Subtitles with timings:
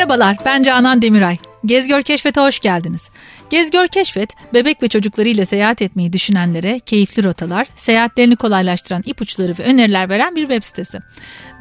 [0.00, 1.36] Merhabalar, ben Canan Demiray.
[1.64, 3.08] Gezgör Keşfet'e hoş geldiniz.
[3.50, 10.08] Gezgör Keşfet, bebek ve çocuklarıyla seyahat etmeyi düşünenlere keyifli rotalar, seyahatlerini kolaylaştıran ipuçları ve öneriler
[10.08, 10.98] veren bir web sitesi.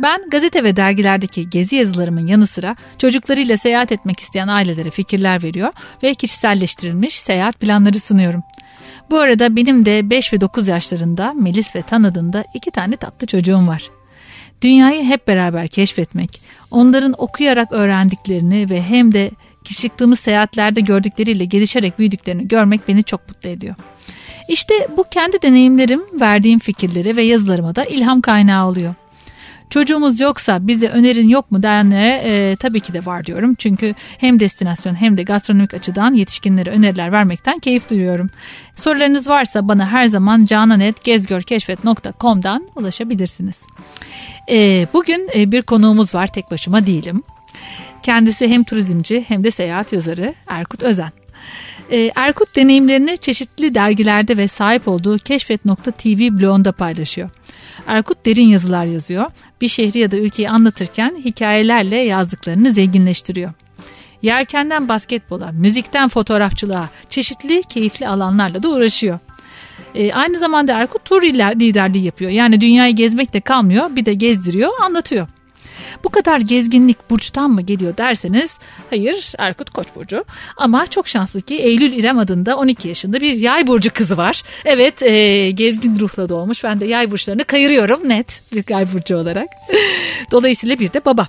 [0.04, 5.74] Ben gazete ve dergilerdeki gezi yazılarımın yanı sıra çocuklarıyla seyahat etmek isteyen ailelere fikirler veriyor
[6.04, 8.44] ve kişiselleştirilmiş seyahat planları sunuyorum.
[9.10, 13.27] Bu arada benim de 5 ve 9 yaşlarında Melis ve Tan adında iki tane tatlı
[13.27, 13.98] çocuğum var.
[14.62, 16.41] Dünyayı hep beraber keşfetmek,
[16.72, 19.32] onların okuyarak öğrendiklerini ve hem de
[19.63, 23.76] çıktığımız seyahatlerde gördükleriyle gelişerek büyüdüklerini görmek beni çok mutlu ediyor.
[24.49, 28.95] İşte bu kendi deneyimlerim, verdiğim fikirleri ve yazılarıma da ilham kaynağı oluyor.
[29.70, 33.55] Çocuğumuz yoksa bize önerin yok mu diyenlere e, tabii ki de var diyorum.
[33.55, 38.30] Çünkü hem destinasyon hem de gastronomik açıdan yetişkinlere öneriler vermekten keyif duyuyorum.
[38.76, 43.62] Sorularınız varsa bana her zaman cananet.gezgörkeşfet.com'dan ulaşabilirsiniz.
[44.49, 47.24] E, bugün e, bir konuğumuz var tek başıma değilim.
[48.04, 51.12] Kendisi hem turizmci hem de seyahat yazarı Erkut Özen.
[51.91, 57.30] Ee, Erkut deneyimlerini çeşitli dergilerde ve sahip olduğu keşfet.tv blogunda paylaşıyor.
[57.88, 59.26] Erkut derin yazılar yazıyor.
[59.62, 63.54] Bir şehri ya da ülkeyi anlatırken hikayelerle yazdıklarını zenginleştiriyor.
[64.22, 69.19] Yerkenden basketbola, müzikten fotoğrafçılığa, çeşitli keyifli alanlarla da uğraşıyor.
[69.96, 72.31] E, aynı zamanda Erkut tur liderliği yapıyor.
[72.31, 75.28] Yani dünyayı gezmekle kalmıyor bir de gezdiriyor anlatıyor.
[76.03, 78.59] Bu kadar gezginlik burçtan mı geliyor derseniz
[78.90, 80.25] hayır Erkut Koç burcu.
[80.58, 84.44] Ama çok şanslı ki Eylül İrem adında 12 yaşında bir yay burcu kızı var.
[84.66, 86.63] Evet e, gezgin ruhla doğmuş.
[86.63, 89.47] Ben de yay burçlarını kayırıyorum net bir yay burcu olarak.
[90.31, 91.28] Dolayısıyla bir de baba.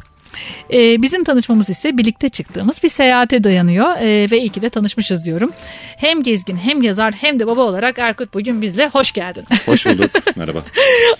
[0.72, 5.24] E, bizim tanışmamız ise birlikte çıktığımız bir seyahate dayanıyor e, ve iyi ki de tanışmışız
[5.24, 5.52] diyorum.
[5.96, 9.44] Hem gezgin hem yazar hem de baba olarak Erkut bugün bizle hoş geldin.
[9.66, 10.62] Hoş bulduk merhaba.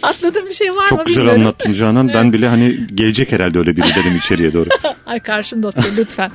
[0.03, 1.43] Atladığım bir şey var Çok mı Çok güzel bilmiyorum.
[1.43, 2.09] anlattın Canan.
[2.09, 4.69] Ben bile hani gelecek herhalde öyle biri dedim içeriye doğru.
[5.07, 6.31] Ay karşımda otur lütfen.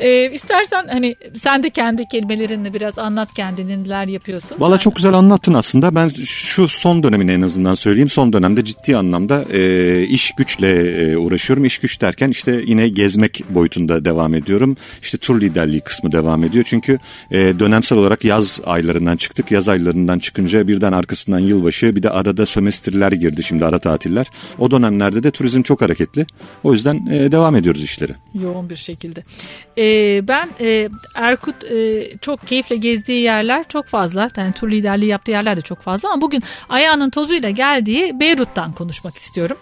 [0.00, 4.56] Ee, istersen hani sen de kendi kelimelerinle biraz anlat kendini neler yapıyorsun.
[4.60, 5.94] Valla çok güzel anlattın aslında.
[5.94, 8.08] Ben şu son dönemini en azından söyleyeyim.
[8.08, 10.70] Son dönemde ciddi anlamda e, iş güçle
[11.02, 11.64] e, uğraşıyorum.
[11.64, 14.76] İş güç derken işte yine gezmek boyutunda devam ediyorum.
[15.02, 16.64] İşte tur liderliği kısmı devam ediyor.
[16.68, 16.98] Çünkü
[17.30, 19.50] e, dönemsel olarak yaz aylarından çıktık.
[19.50, 24.26] Yaz aylarından çıkınca birden arkasından yılbaşı bir de arada sömestrler girdi şimdi ara tatiller.
[24.58, 26.26] O dönemlerde de turizm çok hareketli.
[26.64, 28.12] O yüzden e, devam ediyoruz işleri.
[28.34, 29.24] Yoğun bir şekilde.
[29.78, 34.30] Ee, ben e, Erkut e, çok keyifle gezdiği yerler çok fazla.
[34.36, 39.16] Yani tur liderliği yaptığı yerler de çok fazla ama bugün ayağının tozuyla geldiği Beyrut'tan konuşmak
[39.16, 39.56] istiyorum.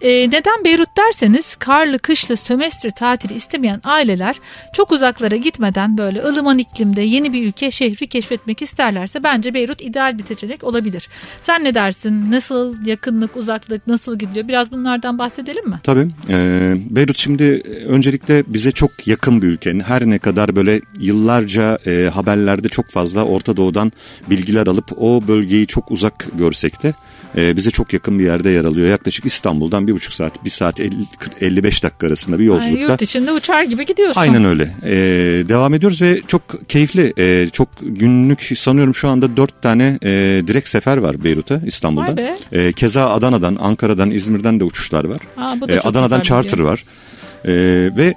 [0.00, 4.36] E, neden Beyrut derseniz karlı kışlı sömestr tatili istemeyen aileler
[4.74, 10.18] çok uzaklara gitmeden böyle ılıman iklimde yeni bir ülke şehri keşfetmek isterlerse bence Beyrut ideal
[10.18, 11.08] bir seçenek olabilir.
[11.42, 12.30] Sen ne dersin?
[12.30, 14.48] Nasıl yakınlık, uzaklık nasıl gidiyor?
[14.48, 15.80] Biraz bunlardan bahsedelim mi?
[15.82, 16.08] Tabii.
[16.28, 16.36] E,
[16.90, 17.44] Beyrut şimdi
[17.86, 19.78] öncelikle bize çok yakın bir ülke.
[19.86, 23.92] Her ne kadar böyle yıllarca e, haberlerde çok fazla Orta Doğu'dan
[24.30, 26.94] bilgiler alıp o bölgeyi çok uzak görsek de
[27.36, 28.88] e, bize çok yakın bir yerde yer alıyor.
[28.88, 30.94] Yaklaşık İstanbul'dan bir buçuk saat, bir saat 50,
[31.40, 32.80] 55 dakika arasında bir yolculukta.
[32.80, 34.20] Yani yurt içinde uçar gibi gidiyorsun.
[34.20, 34.74] Aynen öyle.
[34.84, 34.94] E,
[35.48, 40.68] devam ediyoruz ve çok keyifli, e, çok günlük sanıyorum şu anda dört tane e, direkt
[40.68, 42.18] sefer var Beyrut'a İstanbul'dan.
[42.52, 45.20] E, keza Adana'dan, Ankara'dan, İzmir'den de uçuşlar var.
[45.36, 46.84] Aa, bu da e, Adana'dan charter var.
[47.44, 47.52] E,
[47.96, 48.14] ve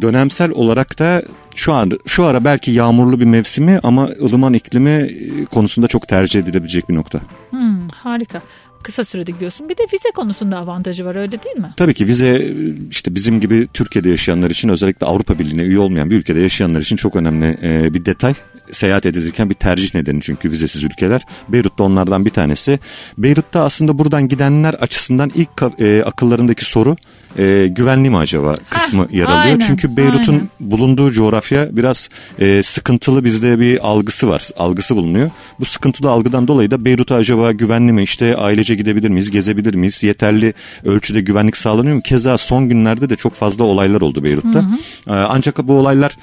[0.00, 1.22] dönemsel olarak da
[1.54, 5.10] şu an şu ara belki yağmurlu bir mevsimi ama ılıman iklimi
[5.50, 7.20] konusunda çok tercih edilebilecek bir nokta.
[7.50, 8.42] Hmm, harika
[8.82, 9.68] kısa sürede gidiyorsun.
[9.68, 11.74] Bir de vize konusunda avantajı var öyle değil mi?
[11.76, 12.52] Tabii ki vize
[12.90, 16.96] işte bizim gibi Türkiye'de yaşayanlar için özellikle Avrupa Birliği'ne üye olmayan bir ülkede yaşayanlar için
[16.96, 17.58] çok önemli
[17.94, 18.34] bir detay.
[18.72, 21.22] Seyahat edilirken bir tercih nedeni çünkü vizesiz ülkeler.
[21.48, 22.78] Beyrut da onlardan bir tanesi.
[23.18, 26.96] Beyrut'ta aslında buradan gidenler açısından ilk e, akıllarındaki soru
[27.38, 29.38] e, güvenli mi acaba kısmı Heh, yer alıyor.
[29.38, 34.48] Aynen, Çünkü Beyrut'un bulunduğu coğrafya biraz e, sıkıntılı bizde bir algısı var.
[34.56, 35.30] Algısı bulunuyor.
[35.60, 40.02] Bu sıkıntılı algıdan dolayı da Beyrut'a acaba güvenli mi işte ailece gidebilir miyiz, gezebilir miyiz?
[40.02, 40.54] Yeterli
[40.84, 42.02] ölçüde güvenlik sağlanıyor mu?
[42.02, 44.58] Keza son günlerde de çok fazla olaylar oldu Beyrut'ta.
[44.58, 44.66] Hı
[45.06, 45.10] hı.
[45.10, 46.16] E, ancak bu olaylar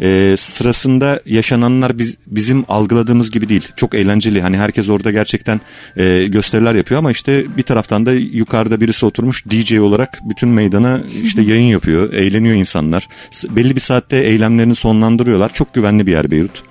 [0.00, 3.68] e, sırasında yaşananlar biz, bizim algıladığımız gibi değil.
[3.76, 4.42] Çok eğlenceli.
[4.42, 5.60] Hani herkes orada gerçekten
[5.96, 11.00] e, gösteriler yapıyor ama işte bir taraftan da yukarıda birisi oturmuş DJ olarak bütün meydana
[11.22, 12.12] işte yayın yapıyor.
[12.12, 13.08] Eğleniyor insanlar.
[13.50, 15.54] Belli bir saatte eylemlerini sonlandırıyorlar.
[15.54, 16.62] Çok güvenli bir yer Beyrut.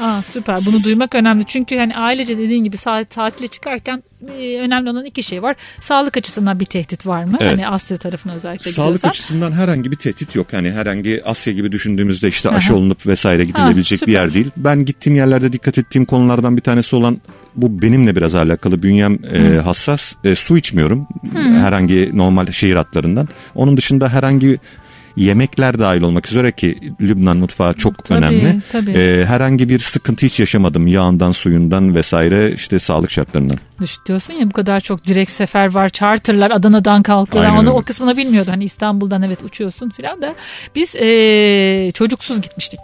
[0.00, 2.76] Aa, süper bunu duymak önemli çünkü hani ailece dediğin gibi
[3.10, 4.02] tatile çıkarken
[4.38, 5.56] e, önemli olan iki şey var.
[5.80, 7.36] Sağlık açısından bir tehdit var mı?
[7.40, 7.52] Evet.
[7.52, 9.08] Hani Asya tarafına özellikle Sağlık gidiyorsan.
[9.08, 10.46] açısından herhangi bir tehdit yok.
[10.52, 14.50] Hani herhangi Asya gibi düşündüğümüzde işte aşı olunup vesaire gidilebilecek ha, bir yer değil.
[14.56, 17.20] Ben gittiğim yerlerde dikkat ettiğim konulardan bir tanesi olan
[17.56, 18.82] bu benimle biraz alakalı.
[18.82, 20.14] Bünyem e, hassas.
[20.24, 21.06] E, su içmiyorum.
[21.32, 21.38] Hı.
[21.38, 23.28] Herhangi normal şehir hatlarından.
[23.54, 24.58] Onun dışında herhangi
[25.24, 28.60] yemekler dahil olmak üzere ki Lübnan mutfağı çok Tabii, önemli.
[28.72, 28.90] tabii.
[28.90, 33.56] Ee, herhangi bir sıkıntı hiç yaşamadım yağından, suyundan vesaire işte sağlık şartlarından.
[34.06, 35.88] Diyorsun ya bu kadar çok direkt sefer var.
[35.88, 37.44] Charterlar Adana'dan kalkıyor.
[37.44, 37.70] Aynen Onu öyle.
[37.70, 38.50] o kısmını bilmiyordum.
[38.52, 40.34] Hani İstanbul'dan evet uçuyorsun filan da.
[40.76, 42.80] Biz e, çocuksuz gitmiştik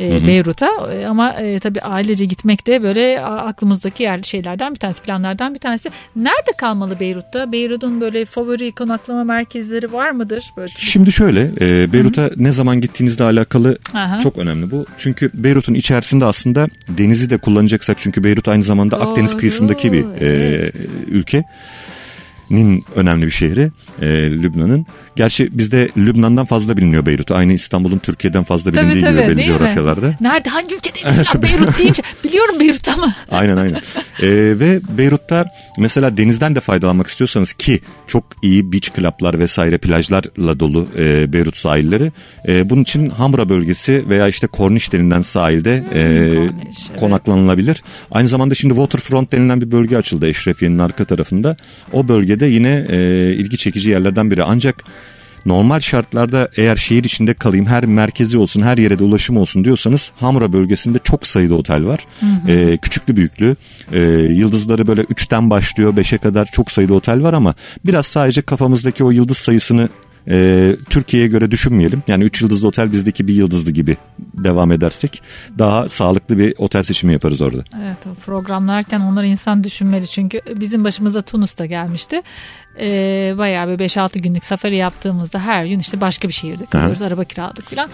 [0.00, 0.70] e, Beyrut'a.
[0.92, 5.58] E, ama e, tabii ailece gitmek de böyle aklımızdaki yer şeylerden bir tanesi, planlardan bir
[5.58, 5.90] tanesi.
[6.16, 7.52] Nerede kalmalı Beyrut'ta?
[7.52, 10.52] Beyrut'un böyle favori konaklama merkezleri var mıdır?
[10.56, 14.18] Böyle Şimdi şöyle e, Beyrut'a ne zaman gittiğinizle alakalı Aha.
[14.18, 14.86] çok önemli bu.
[14.98, 20.04] Çünkü Beyrut'un içerisinde aslında denizi de kullanacaksak çünkü Beyrut aynı zamanda Akdeniz Doğru, kıyısındaki bir
[20.04, 20.74] e, evet.
[21.08, 21.44] ülke.
[22.50, 23.70] Nin önemli bir şehri
[24.02, 24.86] e, Lübnan'ın.
[25.16, 27.30] Gerçi bizde Lübnan'dan fazla biliniyor Beyrut.
[27.30, 29.58] Aynı İstanbul'un Türkiye'den fazla Tabii, bilindiği tabii, gibi belli değil mi?
[29.58, 30.14] coğrafyalarda.
[30.20, 33.14] Nerede hangi ülkede ya Beyrut deyince biliyorum Beyrut ama.
[33.30, 33.80] Aynen aynen.
[34.22, 34.28] Ee,
[34.60, 35.46] ve Beyrut'ta
[35.78, 41.56] mesela denizden de faydalanmak istiyorsanız ki çok iyi beach club'lar vesaire plajlarla dolu e, Beyrut
[41.56, 42.12] sahilleri.
[42.48, 47.00] E, bunun için Hamra bölgesi veya işte Korniş denilen sahilde e, Korniş, evet.
[47.00, 47.82] konaklanılabilir.
[48.10, 51.56] Aynı zamanda şimdi Waterfront denilen bir bölge açıldı Eşrefiye'nin arka tarafında.
[51.92, 52.98] O bölgede yine e,
[53.34, 54.42] ilgi çekici yerlerden biri.
[54.42, 54.84] Ancak
[55.46, 60.10] Normal şartlarda eğer şehir içinde kalayım her merkezi olsun her yere de ulaşım olsun diyorsanız
[60.20, 62.06] Hamra bölgesinde çok sayıda otel var.
[62.48, 63.56] Ee, küçüklü büyüklü
[63.92, 64.00] Ee,
[64.30, 67.54] yıldızları böyle 3'ten başlıyor 5'e kadar çok sayıda otel var ama
[67.86, 69.88] biraz sadece kafamızdaki o yıldız sayısını
[70.28, 72.02] e, Türkiye'ye göre düşünmeyelim.
[72.08, 75.22] Yani 3 yıldızlı otel bizdeki bir yıldızlı gibi devam edersek
[75.58, 77.64] daha sağlıklı bir otel seçimi yaparız orada.
[77.84, 82.22] Evet o programlarken onları insan düşünmeli çünkü bizim başımıza Tunus'ta gelmişti.
[82.80, 87.02] Ee, bayağı bir 5-6 günlük safari yaptığımızda her gün işte başka bir şehirde kalıyoruz.
[87.02, 87.90] Araba kiraladık falan.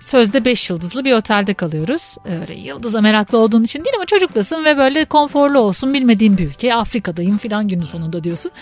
[0.00, 2.02] Sözde 5 yıldızlı bir otelde kalıyoruz.
[2.40, 6.74] Öyle yıldıza meraklı olduğun için değil ama çocuklasın ve böyle konforlu olsun bilmediğin bir ülke.
[6.74, 8.52] Afrika'dayım falan günün sonunda diyorsun.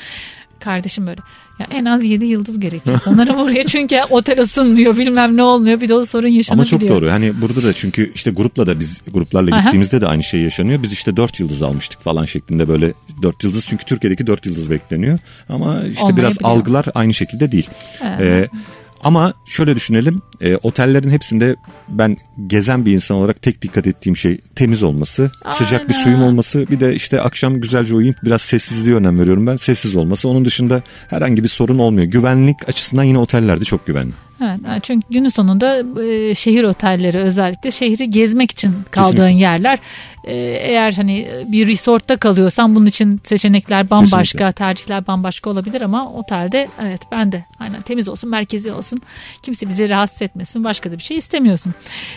[0.61, 1.21] Kardeşim böyle
[1.61, 5.89] ya en az 7 yıldız gerekiyor sanırım oraya çünkü otel ısınmıyor bilmem ne olmuyor bir
[5.89, 6.81] de o sorun Ama yaşanabiliyor.
[6.81, 7.11] çok doğru.
[7.11, 9.63] Hani burada da çünkü işte grupla da biz gruplarla Aha.
[9.63, 10.83] gittiğimizde de aynı şey yaşanıyor.
[10.83, 12.93] Biz işte 4 yıldız almıştık falan şeklinde böyle
[13.23, 15.19] 4 yıldız çünkü Türkiye'deki 4 yıldız bekleniyor.
[15.49, 17.69] Ama işte biraz algılar aynı şekilde değil.
[18.03, 18.21] Evet.
[18.21, 18.49] Ee,
[19.03, 20.23] ama şöyle düşünelim.
[20.41, 21.57] e, otellerin hepsinde
[21.89, 22.17] ben
[22.47, 26.05] gezen bir insan olarak tek dikkat ettiğim şey temiz olması, sıcak bir Aynen.
[26.05, 29.57] suyun olması, bir de işte akşam güzelce uyuyup biraz sessizliğe önem veriyorum ben.
[29.57, 30.29] Sessiz olması.
[30.29, 32.07] Onun dışında herhangi bir sorun olmuyor.
[32.07, 34.13] Güvenlik açısından yine otellerde çok güvenli.
[34.43, 39.41] Evet, çünkü günün sonunda e, şehir otelleri özellikle şehri gezmek için kaldığın Kesinlikle.
[39.43, 39.79] yerler.
[40.25, 44.53] E, eğer hani bir resortta kalıyorsan bunun için seçenekler bambaşka, Kesinlikle.
[44.53, 48.99] tercihler bambaşka olabilir ama otelde evet ben de aynen temiz olsun, merkezi olsun.
[49.43, 51.75] Kimse bizi rahatsız etmesin, başka da bir şey istemiyorsun.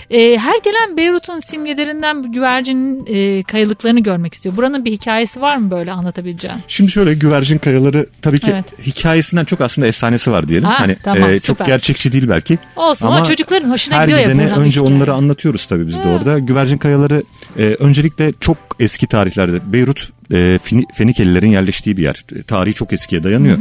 [0.10, 4.58] E, her gelen Beyrut'un simgelerinden güvercinin e, kayalıklarını görmek istiyor.
[4.58, 6.58] Buranın bir hikayesi var mı böyle anlatabileceğin?
[6.68, 8.66] Şimdi şöyle güvercin kayaları tabii ki Evet.
[8.86, 10.68] hikayesinden çok aslında efsanesi var diyelim.
[10.68, 11.66] Ha, hani tamam, e, çok süper.
[11.66, 12.58] gerçekçi değil belki.
[12.76, 14.96] Olsun ama, çocukların hoşuna her gidiyor ya önce hikaye.
[14.96, 16.40] onları anlatıyoruz tabii biz de orada.
[16.40, 17.24] Güvercin kayaları
[17.58, 20.60] e, öncelikle çok eski tarihlerde Beyrut e,
[20.94, 22.26] Fenikelilerin yerleştiği bir yer.
[22.36, 23.58] E, Tarihi çok eskiye dayanıyor.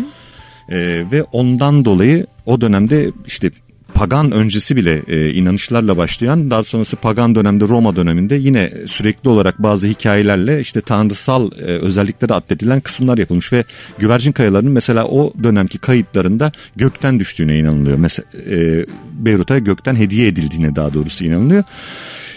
[0.69, 0.76] E,
[1.12, 3.50] ve ondan dolayı o dönemde işte
[3.94, 9.62] pagan öncesi bile e, inanışlarla başlayan daha sonrası pagan dönemde Roma döneminde yine sürekli olarak
[9.62, 13.64] bazı hikayelerle işte tanrısal e, özellikleri atfedilen kısımlar yapılmış ve
[13.98, 17.98] güvercin kayalarının mesela o dönemki kayıtlarında gökten düştüğüne inanılıyor.
[17.98, 21.64] Mesela e, Beyrut'a gökten hediye edildiğine daha doğrusu inanılıyor.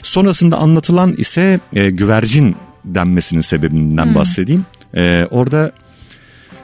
[0.04, 4.66] Sonrasında anlatılan ise e, güvercin denmesinin sebebinden bahsedeyim.
[4.96, 5.72] E, orada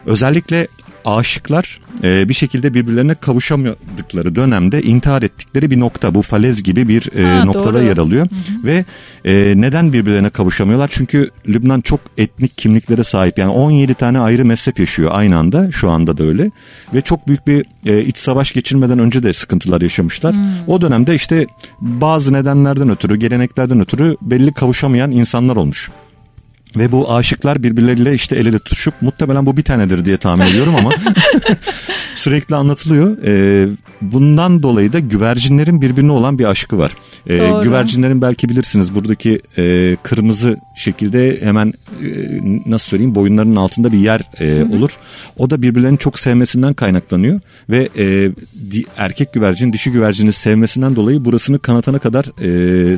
[0.05, 0.67] özellikle
[1.05, 6.15] aşıklar e, bir şekilde birbirlerine kavuşamadıkları dönemde intihar ettikleri bir nokta.
[6.15, 7.83] Bu falez gibi bir e, Ha, noktada doğru.
[7.83, 8.27] yer alıyor.
[8.63, 8.85] Ve
[9.25, 10.87] e, neden birbirlerine kavuşamıyorlar?
[10.93, 13.37] Çünkü Lübnan çok etnik kimliklere sahip.
[13.37, 15.71] Yani 17 tane ayrı mezhep yaşıyor aynı anda.
[15.71, 16.51] Şu anda da öyle.
[16.93, 20.35] Ve çok büyük bir e, iç savaş geçirmeden önce de sıkıntılar yaşamışlar.
[20.67, 21.47] O dönemde işte
[21.81, 25.91] bazı nedenlerden ötürü, geleneklerden ötürü belli kavuşamayan insanlar olmuş.
[26.75, 30.75] Ve bu aşıklar birbirleriyle işte el ele tutuşup muhtemelen bu bir tanedir diye tahmin ediyorum
[30.75, 30.91] ama
[32.15, 33.17] sürekli anlatılıyor.
[33.25, 33.67] Ee,
[34.01, 36.91] bundan dolayı da güvercinlerin birbirine olan bir aşkı var.
[37.27, 37.63] Ee, Doğru.
[37.63, 42.07] güvercinlerin belki bilirsiniz buradaki e, kırmızı şekilde hemen e,
[42.65, 44.91] nasıl söyleyeyim boyunlarının altında bir yer e, olur.
[45.37, 48.31] O da birbirlerini çok sevmesinden kaynaklanıyor ve e,
[48.71, 52.25] di- erkek güvercin dişi güvercini sevmesinden dolayı burasını kanatana kadar
[52.93, 52.97] e,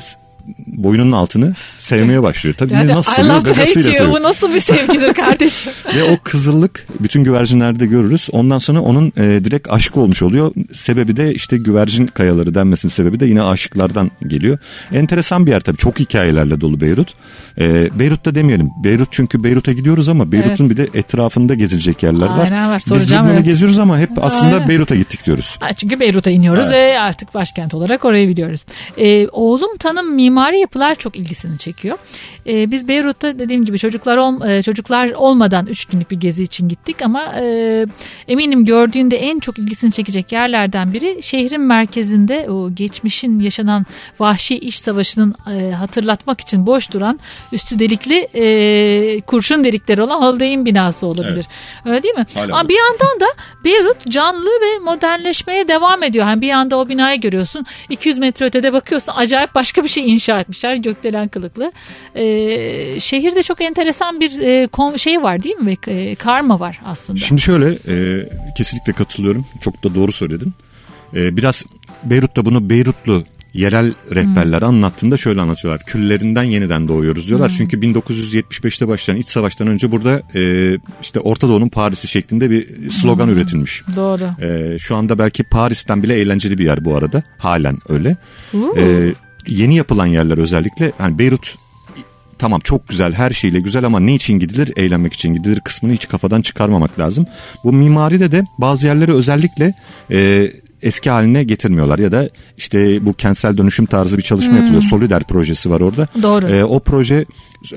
[0.68, 2.56] boynunun altını sevmeye başlıyor.
[2.58, 3.42] Tabii Yani nasıl seviyor?
[3.42, 4.20] Gagasıyla seviyor.
[4.20, 5.72] Bu nasıl bir sevgidir kardeşim?
[5.96, 8.30] Ve o kızıllık bütün güvercinlerde görürüz.
[8.32, 10.54] Ondan sonra onun e, direkt aşık olmuş oluyor.
[10.74, 14.58] Sebebi de işte güvercin kayaları denmesinin sebebi de yine aşıklardan geliyor.
[14.94, 15.78] Enteresan bir yer tabii.
[15.78, 17.14] Çok hikayelerle dolu Beyrut.
[17.60, 18.70] E, Beyrut'ta demeyelim.
[18.84, 22.44] Beyrut çünkü Beyrut'a gidiyoruz ama Beyrut'un bir de etrafında gezilecek yerler var.
[22.44, 22.78] Aynen var.
[22.78, 23.46] Biz Soracağım, Lübnan'ı evet.
[23.46, 24.70] geziyoruz ama hep aslında Aynen.
[24.70, 25.58] Beyrut'a gittik diyoruz.
[25.60, 28.62] Ha, Çünkü Beyrut'a iniyoruz ve artık başkent olarak orayı biliyoruz.
[28.98, 31.98] Ee, oğlum tanım mimari yapılar çok ilgisini çekiyor.
[32.48, 36.68] Ee, biz Beyrut'ta dediğim gibi çocuklar ol, e, çocuklar olmadan 3 günlük bir gezi için
[36.68, 37.86] gittik ama e,
[38.28, 43.86] eminim gördüğünde en çok ilgisini çekecek yerlerden biri şehrin merkezinde o geçmişin yaşanan
[44.20, 47.20] vahşi iş savaşının e, hatırlatmak için boş duran
[47.52, 51.46] üstü delikli e, kurşun delikleri olan Haldey'in binası olabilir.
[51.86, 52.26] Öyle değil mi?
[52.34, 53.26] Hala Ama bir yandan da
[53.64, 56.26] Beyrut canlı ve modernleşmeye devam ediyor.
[56.26, 57.66] Hani bir yanda o binayı görüyorsun.
[57.90, 60.76] 200 metre ötede bakıyorsun acayip başka bir şey inşa etmişler.
[60.76, 61.72] Gökdelen kılıklı.
[62.16, 65.78] Ee, şehirde çok enteresan bir e, şey var değil mi?
[65.88, 67.20] E, karma var aslında.
[67.20, 69.46] Şimdi şöyle e, kesinlikle katılıyorum.
[69.62, 70.54] Çok da doğru söyledin.
[71.16, 71.66] E, biraz
[72.04, 75.86] Beyrut'ta bunu Beyrutlu yerel rehberler anlattığında şöyle anlatıyorlar.
[75.86, 77.54] Küllerinden yeniden doğuyoruz diyorlar.
[77.58, 83.30] Çünkü 1975'te başlayan iç savaştan önce burada e, işte Orta Doğu'nun Paris'i şeklinde bir slogan
[83.30, 83.84] üretilmiş.
[83.96, 84.30] Doğru.
[84.42, 87.24] E, şu anda belki Paris'ten bile eğlenceli bir yer bu arada.
[87.38, 88.18] Halen öyle.
[88.54, 88.78] Uuu.
[88.78, 89.14] E,
[89.48, 91.56] yeni yapılan yerler özellikle hani Beyrut
[92.38, 94.74] tamam çok güzel her şeyle güzel ama ne için gidilir?
[94.76, 97.26] Eğlenmek için gidilir kısmını hiç kafadan çıkarmamak lazım.
[97.64, 99.74] Bu mimaride de bazı yerleri özellikle
[100.12, 104.82] e, eski haline getirmiyorlar ya da işte bu kentsel dönüşüm tarzı bir çalışma yapılıyor.
[104.82, 106.08] Solider projesi var orada.
[106.22, 106.48] Doğru.
[106.48, 107.26] E, o proje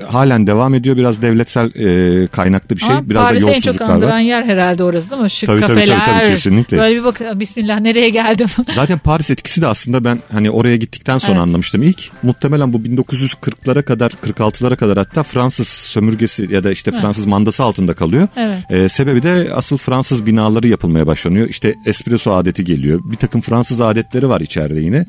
[0.09, 0.97] halen devam ediyor.
[0.97, 2.89] Biraz devletsel e, kaynaklı bir şey.
[2.95, 4.19] Ama Biraz Paris'i da en çok yolsuzluklar andıran var.
[4.19, 5.29] yer herhalde orası değil mi?
[5.29, 6.19] Şık Tabii, tabii, tabii, kafeler.
[6.19, 6.77] tabii, kesinlikle.
[6.77, 8.47] Böyle bir bak bismillah nereye geldim?
[8.71, 11.41] Zaten Paris etkisi de aslında ben hani oraya gittikten sonra Evet.
[11.43, 11.83] anlamıştım.
[11.83, 17.63] İlk muhtemelen bu 1940'lara kadar 46'lara kadar hatta Fransız sömürgesi ya da işte Fransız mandası
[17.63, 18.27] altında kalıyor.
[18.37, 18.59] Evet.
[18.69, 21.47] Ee, sebebi de asıl Fransız binaları yapılmaya başlanıyor.
[21.49, 22.99] İşte espresso adeti geliyor.
[23.11, 25.05] Bir takım Fransız adetleri var içeride yine.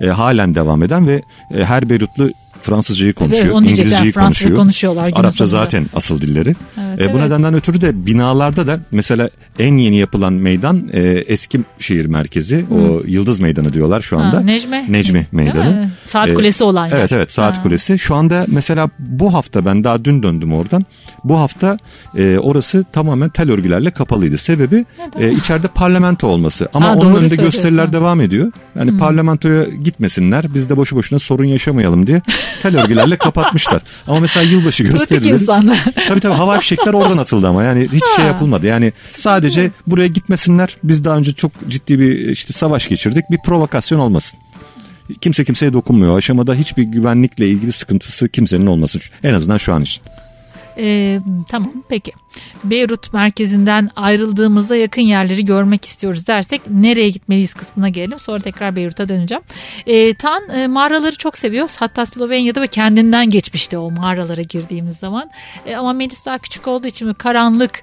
[0.00, 1.22] Ee, halen devam eden ve
[1.54, 2.30] e, her Beyrutlu
[2.62, 3.70] Fransızcayı konuşuyor, Evet.
[3.70, 4.56] İngilizceyi konuşuyor.
[4.56, 6.54] konuşuyorlar Arapça zaten asıl dilleri.
[6.80, 7.24] Evet, E, bu evet.
[7.30, 12.64] nedenden ötürü de binalarda da mesela en yeni yapılan meydan e, eski şehir merkezi.
[12.70, 14.36] O Yıldız Meydanı diyorlar şu anda.
[14.36, 14.40] Ha.
[14.40, 15.26] Necmi Değil mi?
[15.32, 15.90] Meydanı.
[16.04, 16.96] Saat E, kulesi olan yer.
[16.96, 17.62] Evet evet saat Ha.
[17.62, 17.98] kulesi.
[17.98, 20.84] Şu anda mesela bu hafta ben daha dün döndüm oradan.
[21.24, 21.78] Bu hafta
[22.16, 24.38] e, orası tamamen tel örgülerle kapalıydı.
[24.38, 24.84] Sebebi
[25.18, 26.68] e, içeride parlamento olması.
[26.74, 28.52] Ama Ha, onun önünde gösteriler devam ediyor.
[28.78, 30.44] Yani parlamentoya gitmesinler.
[30.54, 32.22] Biz de boşu boşuna sorun yaşamayalım diye
[32.62, 33.82] tel örgülerle kapatmışlar.
[34.06, 35.84] Ama mesela yılbaşı gösterileri insanlar.
[36.08, 38.28] Tabii tabii havai fişekler oradan atıldı ama yani hiç şey Ha.
[38.30, 38.66] yapılmadı.
[38.66, 40.76] Yani sadece buraya gitmesinler.
[40.84, 43.24] Biz daha önce çok ciddi bir işte savaş geçirdik.
[43.30, 44.38] Bir provokasyon olmasın.
[45.20, 46.18] Kimse kimseye dokunmuyor.
[46.18, 49.02] Aşamada hiçbir güvenlikle ilgili sıkıntısı kimsenin olmasın.
[49.24, 50.02] En azından şu an için.
[50.78, 52.12] Ee, tamam peki.
[52.64, 58.18] Beyrut merkezinden ayrıldığımızda yakın yerleri görmek istiyoruz dersek nereye gitmeliyiz kısmına gelelim.
[58.18, 59.44] Sonra tekrar Beyrut'a döneceğim.
[59.86, 61.70] Ee, Tan e, mağaraları çok seviyor.
[61.78, 65.30] Hatta Slovenya'da ve kendinden geçmişti o mağaralara girdiğimiz zaman.
[65.66, 67.82] E, ama Melis daha küçük olduğu için karanlık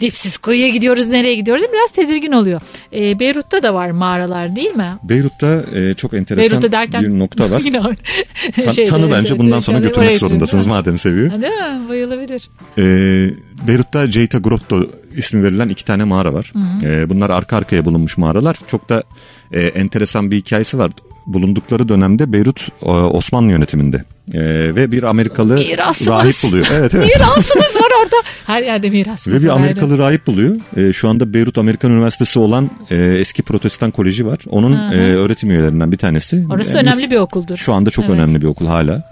[0.00, 2.60] dipsiz kuyuya gidiyoruz nereye gidiyoruz biraz tedirgin oluyor.
[2.92, 4.92] Ee, Beyrut'ta da var mağaralar değil mi?
[5.02, 7.60] Beyrut'ta e, çok enteresan Beyrut'ta derken bir nokta var.
[7.64, 7.92] Yine o-
[8.64, 11.30] Ta- şeyde, tanı bence evet, bundan evet, sonra oraya götürmek zorundasınız madem seviyor.
[11.30, 11.88] Ha, Değil mi?
[11.88, 12.48] Bayılabilir.
[12.78, 12.82] E,
[13.68, 14.86] Beyrut'ta Ceyta Grotto
[15.16, 16.52] ismi verilen iki tane mağara var.
[16.84, 18.56] E, bunlar arka arkaya bulunmuş mağaralar.
[18.66, 19.02] Çok da
[19.52, 20.90] e, enteresan bir hikayesi var.
[21.26, 24.04] Bulundukları dönemde Beyrut e, Osmanlı yönetiminde
[24.34, 24.40] E,
[24.74, 26.08] ve bir Amerikalı Mirasımız.
[26.08, 26.66] rahip buluyor.
[26.74, 27.16] Evet evet.
[27.16, 28.16] Mirasımız var orada.
[28.46, 29.56] Her yerde mirasımız Ve bir var.
[29.56, 30.56] Amerikalı rahip buluyor.
[30.76, 34.38] E, şu anda Beyrut Amerikan Üniversitesi olan e, eski Protestan Koleji var.
[34.48, 36.44] Onun e, öğretim üyelerinden bir tanesi.
[36.50, 37.56] Orası E, önemli bir okuldur.
[37.56, 38.14] Şu anda çok Evet.
[38.14, 39.02] önemli bir okul hala.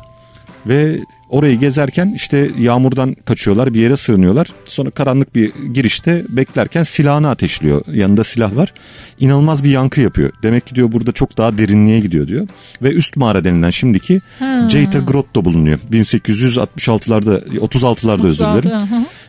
[0.66, 0.98] Ve
[1.34, 4.46] orayı gezerken işte yağmurdan kaçıyorlar bir yere sığınıyorlar.
[4.66, 7.82] Sonra karanlık bir girişte beklerken silahını ateşliyor.
[7.92, 8.74] Yanında silah var.
[9.18, 10.30] İnanılmaz bir yankı yapıyor.
[10.42, 12.48] Demek ki diyor burada çok daha derinliğe gidiyor diyor.
[12.82, 14.20] Ve üst mağara denilen şimdiki
[14.68, 15.78] Ceyta Grotto bulunuyor.
[15.92, 18.70] 1866'larda 36'larda özür dilerim.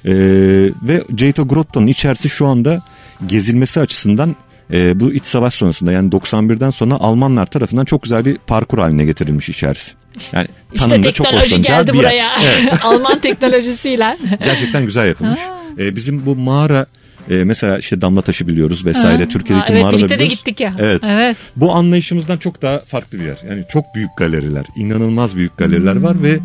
[0.06, 0.14] Ee,
[0.88, 2.84] ve Ceyta Grotto'nun içerisi şu anda
[3.28, 4.36] gezilmesi açısından
[4.74, 9.06] e, bu iç savaş sonrasında yani 91'den sonra Almanlar tarafından çok güzel bir parkur haline
[9.06, 10.05] getirilmiş içerisi.
[10.34, 12.04] Yani İşte tanımda çok hoşlanacağı geldi bir yer.
[12.04, 12.36] buraya.
[12.84, 14.18] Alman teknolojisiyle.
[14.46, 15.40] Gerçekten güzel yapılmış.
[15.80, 16.86] Ee, bizim bu mağara
[17.30, 19.24] e, mesela işte damla taşı biliyoruz vesaire.
[19.24, 19.30] Ha.
[19.30, 20.38] Türkiye'deki Ha, evet, mağaraları birlikte de biliyoruz.
[20.38, 20.74] gittik ya.
[20.80, 21.04] Evet.
[21.08, 21.38] Evet.
[21.56, 23.38] Bu anlayışımızdan çok daha farklı bir yer.
[23.50, 26.40] Yani çok büyük galeriler, inanılmaz büyük galeriler var ve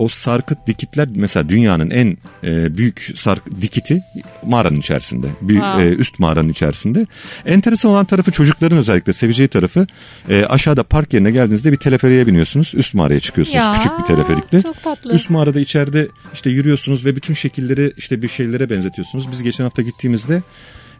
[0.00, 4.02] o sarkıt dikitler mesela dünyanın en e, büyük sark dikiti
[4.46, 5.26] mağaranın içerisinde.
[5.42, 7.06] Büyük, e, üst mağaranın içerisinde.
[7.46, 9.86] Enteresan olan tarafı çocukların özellikle seveceği tarafı
[10.28, 12.72] e, aşağıda park yerine geldiğinizde bir teleferiğe biniyorsunuz.
[12.74, 14.62] Üst mağaraya çıkıyorsunuz Ya, küçük bir teleferikle.
[14.62, 15.12] çok tatlı.
[15.14, 19.32] Üst mağarada içeride işte yürüyorsunuz ve bütün şekilleri işte bir şeylere benzetiyorsunuz.
[19.32, 20.42] Biz geçen hafta gittiğimizde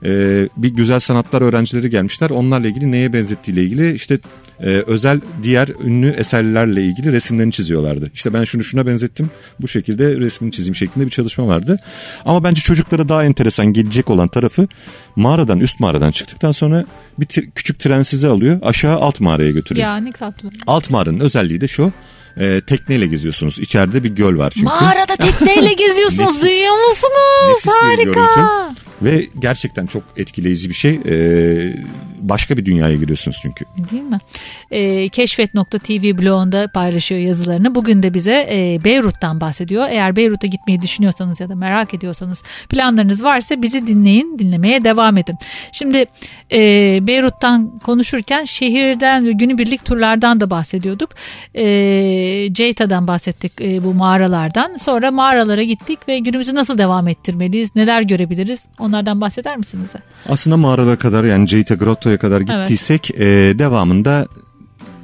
[0.04, 2.30] e, bir güzel sanatlar öğrencileri gelmişler.
[2.30, 4.18] Onlarla ilgili neye benzettiğiyle ilgili işte
[4.60, 8.10] e, özel diğer ünlü eserlerle ilgili resimlerini çiziyorlardı.
[8.14, 9.30] İşte ben şunu şuna benzettim.
[9.60, 11.78] Bu şekilde resmini çizeyim şeklinde bir çalışma vardı.
[12.24, 14.68] Ama bence çocuklara daha enteresan gelecek olan tarafı
[15.16, 16.84] mağaradan üst mağaradan çıktıktan sonra
[17.18, 18.58] bir küçük tren sizi alıyor.
[18.62, 19.86] Aşağı alt mağaraya götürüyor.
[19.86, 20.50] Ya ne tatlı.
[20.66, 21.92] Alt mağaranın özelliği de şu.
[22.36, 23.58] E, tekneyle geziyorsunuz.
[23.58, 24.66] İçeride bir göl var çünkü.
[24.66, 26.42] Mağarada tekneyle geziyorsunuz Nefis.
[26.42, 27.48] duyuyor musunuz?
[27.48, 28.20] Nefis bir Harika.
[29.02, 31.00] Ve gerçekten çok etkileyici bir şey.
[31.06, 31.74] Ee,
[32.20, 33.64] başka bir dünyaya giriyorsunuz çünkü.
[33.92, 34.18] Değil mi?
[34.70, 37.74] E, Keşfet.tv blogunda paylaşıyor yazılarını.
[37.74, 39.86] Bugün de bize e, Beyrut'tan bahsediyor.
[39.90, 45.36] Eğer Beyrut'a gitmeyi düşünüyorsanız ya da merak ediyorsanız planlarınız varsa bizi dinleyin, dinlemeye devam edin.
[45.72, 46.04] Şimdi
[46.52, 46.58] e,
[47.06, 51.10] Beyrut'tan konuşurken şehirden ve günübirlik turlardan da bahsediyorduk.
[51.54, 51.64] E,
[52.52, 54.76] Ceyta'dan bahsettik e, bu mağaralardan.
[54.76, 59.90] Sonra mağaralara gittik ve günümüzü nasıl devam ettirmeliyiz, neler görebiliriz onlardan bahseder misiniz?
[60.28, 61.74] Aslında mağaralara kadar yani Ceyta
[62.10, 63.18] Grotto'ya kadar gittiysek e,
[63.58, 64.28] devamında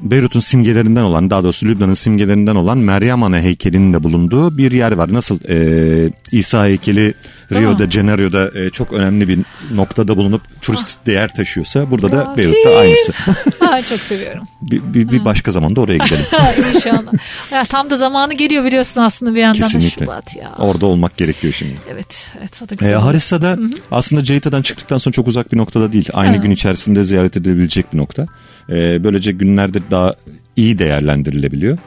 [0.03, 4.93] Beyrut'un simgelerinden olan daha doğrusu Lübnan'ın simgelerinden olan Meryem Ana heykelinin de bulunduğu bir yer
[4.93, 5.13] var.
[5.13, 7.15] Nasıl e, İsa heykeli
[7.53, 9.39] Rio de Janeiro'da e, çok önemli bir
[9.75, 13.13] noktada bulunup turistik değer taşıyorsa burada da Ya, Beyrut'ta aynısı.
[13.61, 14.43] Ha, çok seviyorum.
[14.63, 16.25] bir, bir, bir başka zamanda oraya gidelim.
[16.75, 17.13] İnşallah.
[17.53, 20.05] Ya, tam da zamanı geliyor biliyorsun aslında bir yandan da Kesinlikle.
[20.05, 20.53] Şubat ya.
[20.59, 21.75] Orada olmak gerekiyor şimdi.
[21.93, 22.95] Evet, evet o da E.
[22.95, 23.59] Harissa'da
[23.91, 26.09] aslında Ceyta'dan çıktıktan sonra çok uzak bir noktada değil.
[26.13, 26.43] Aynı Ha.
[26.43, 28.27] gün içerisinde ziyaret edilebilecek bir nokta.
[28.71, 30.15] E, böylece günlerde daha
[30.57, 31.79] iyi değerlendirilebiliyor.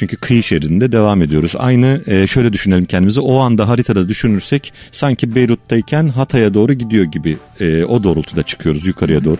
[0.00, 1.52] Çünkü kıyı şeridinde devam ediyoruz.
[1.58, 3.20] Aynı e, şöyle düşünelim kendimizi.
[3.20, 9.24] O anda haritada düşünürsek sanki Beyrut'tayken Hatay'a doğru gidiyor gibi e, o doğrultuda çıkıyoruz yukarıya
[9.24, 9.38] doğru.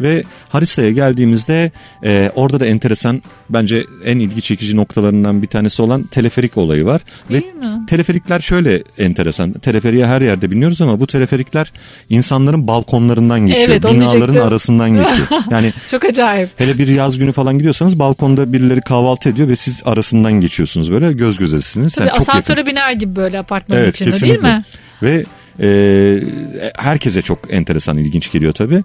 [0.00, 1.70] Ve Harissa'ya geldiğimizde
[2.04, 7.00] e, orada da enteresan bence en ilgi çekici noktalarından bir tanesi olan teleferik olayı var.
[7.30, 7.86] Ve Değil mi?
[7.86, 9.52] Teleferikler şöyle enteresan.
[9.52, 11.72] Teleferiğe her yerde biniyoruz ama bu teleferikler
[12.10, 13.68] insanların balkonlarından geçiyor.
[13.68, 15.28] Evet, binaların arasından geçiyor.
[15.50, 16.50] Yani Çok acayip.
[16.56, 21.12] hele bir yaz günü falan gidiyorsanız balkonda birileri kahvaltı ediyor ve siz arasından geçiyorsunuz böyle
[21.12, 21.94] göz gözesiniz.
[21.94, 22.72] Tabii Yani asansöre yakın.
[22.72, 24.42] biner gibi böyle apartmanın Evet içinde kesinlikle.
[24.42, 24.64] değil mi?
[25.02, 25.24] Ve
[25.60, 26.20] e,
[26.76, 28.82] herkese çok enteresan ilginç geliyor tabii.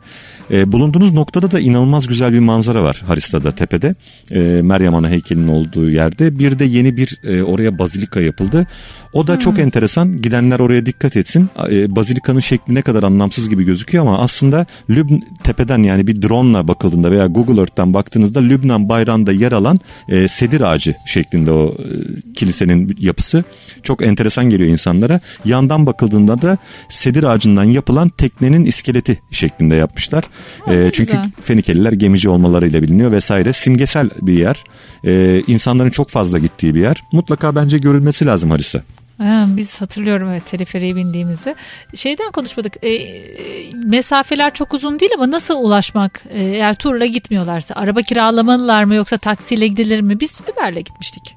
[0.51, 3.95] E, bulunduğunuz noktada da inanılmaz güzel bir manzara var Harista'da tepede.
[4.31, 6.39] E, Meryem Ana heykelinin olduğu yerde.
[6.39, 8.67] Bir de yeni bir e, oraya bazilika yapıldı.
[9.13, 10.21] O da çok enteresan.
[10.21, 11.49] Gidenler oraya dikkat etsin.
[11.71, 16.67] E, bazilikanın şekli ne kadar anlamsız gibi gözüküyor ama aslında Lübn tepeden yani bir drone'la
[16.67, 21.85] bakıldığında veya Google Earth'ten baktığınızda Lübnan bayrağında yer alan e, sedir ağacı şeklinde o e,
[22.33, 23.43] kilisenin yapısı
[23.83, 25.19] çok enteresan geliyor insanlara.
[25.45, 26.57] Yandan bakıldığında da
[26.89, 30.23] sedir ağacından yapılan teknenin iskeleti şeklinde yapmışlar.
[30.65, 31.31] Ha, E, çünkü güzel.
[31.43, 33.53] Fenikeliler gemici olmalarıyla biliniyor vesaire.
[33.53, 34.63] Simgesel bir yer.
[35.03, 37.03] E, insanların çok fazla gittiği bir yer.
[37.11, 38.81] Mutlaka bence görülmesi lazım Harissa.
[39.19, 41.55] Ha, biz hatırlıyorum evet teleferiğe bindiğimizi.
[41.95, 42.73] Şeyden konuşmadık.
[42.81, 46.23] E, e, mesafeler çok uzun değil ama nasıl ulaşmak?
[46.29, 50.19] E, eğer turla gitmiyorlarsa araba kiralamalılar mı yoksa taksiyle gidilir mi?
[50.19, 51.35] Biz Uber'le gitmiştik.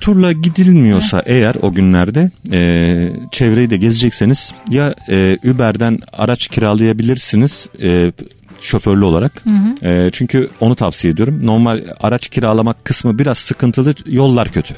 [0.00, 8.12] Turla gidilmiyorsa eğer o günlerde e, çevreyi de gezecekseniz ya e, Uber'den araç kiralayabilirsiniz e,
[8.60, 9.44] şoförlü olarak.
[9.82, 11.40] E, çünkü onu tavsiye ediyorum.
[11.42, 14.74] Normal araç kiralamak kısmı biraz sıkıntılı yollar kötü.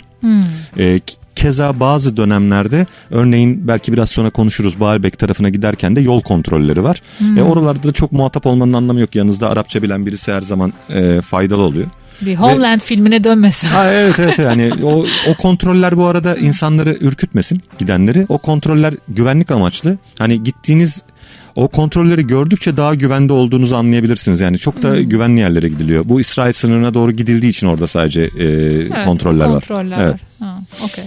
[0.79, 1.01] E,
[1.37, 7.03] Keza bazı dönemlerde örneğin belki biraz sonra konuşuruz Baalbek tarafına giderken de yol kontrolleri var.
[7.37, 9.15] E, oralarda da çok muhatap olmanın anlamı yok.
[9.15, 11.87] Yanınızda Arapça bilen birisi her zaman e, faydalı oluyor.
[12.21, 13.69] Bir Homeland filmine dönmesin.
[13.69, 18.27] Ha, evet evet yani o, o kontroller bu arada insanları ürkütmesin gidenleri.
[18.29, 19.99] O kontroller güvenlik amaçlı.
[20.19, 21.03] Hani gittiğiniz
[21.57, 24.41] o kontrolleri gördükçe daha güvende olduğunuzu anlayabilirsiniz.
[24.41, 26.05] Yani çok da güvenli yerlere gidiliyor.
[26.09, 30.03] Bu İsrail sınırına doğru gidildiği için orada sadece e, Evet, kontroller, kontroller var.
[30.03, 30.07] var.
[30.07, 30.21] Evet.
[30.43, 30.59] Ha.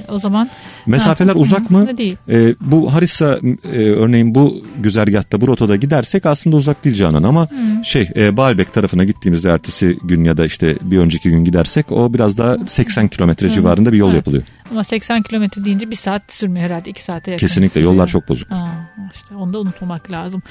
[0.10, 0.50] O zaman
[0.86, 1.98] Mesafeler Ha, uzak hı, mı?
[1.98, 2.18] değil.
[2.30, 3.40] E, bu Harissa
[3.74, 7.48] e, örneğin bu güzergahta bu rotada gidersek aslında uzak değil Canan ama
[7.84, 12.14] şey e, Baalbek tarafına gittiğimizde ertesi gün ya da işte bir önceki gün gidersek o
[12.14, 14.16] biraz daha 80 kilometre civarında bir yol Evet.
[14.16, 14.44] yapılıyor.
[14.72, 16.90] Ama 80 kilometre deyince bir saat sürmüyor herhalde.
[16.90, 17.94] 2 saate yakın Kesinlikle sürüyor.
[17.94, 18.52] yollar çok bozuk.
[18.52, 18.68] Aa,
[19.14, 20.42] işte onu da unutmamak lazım.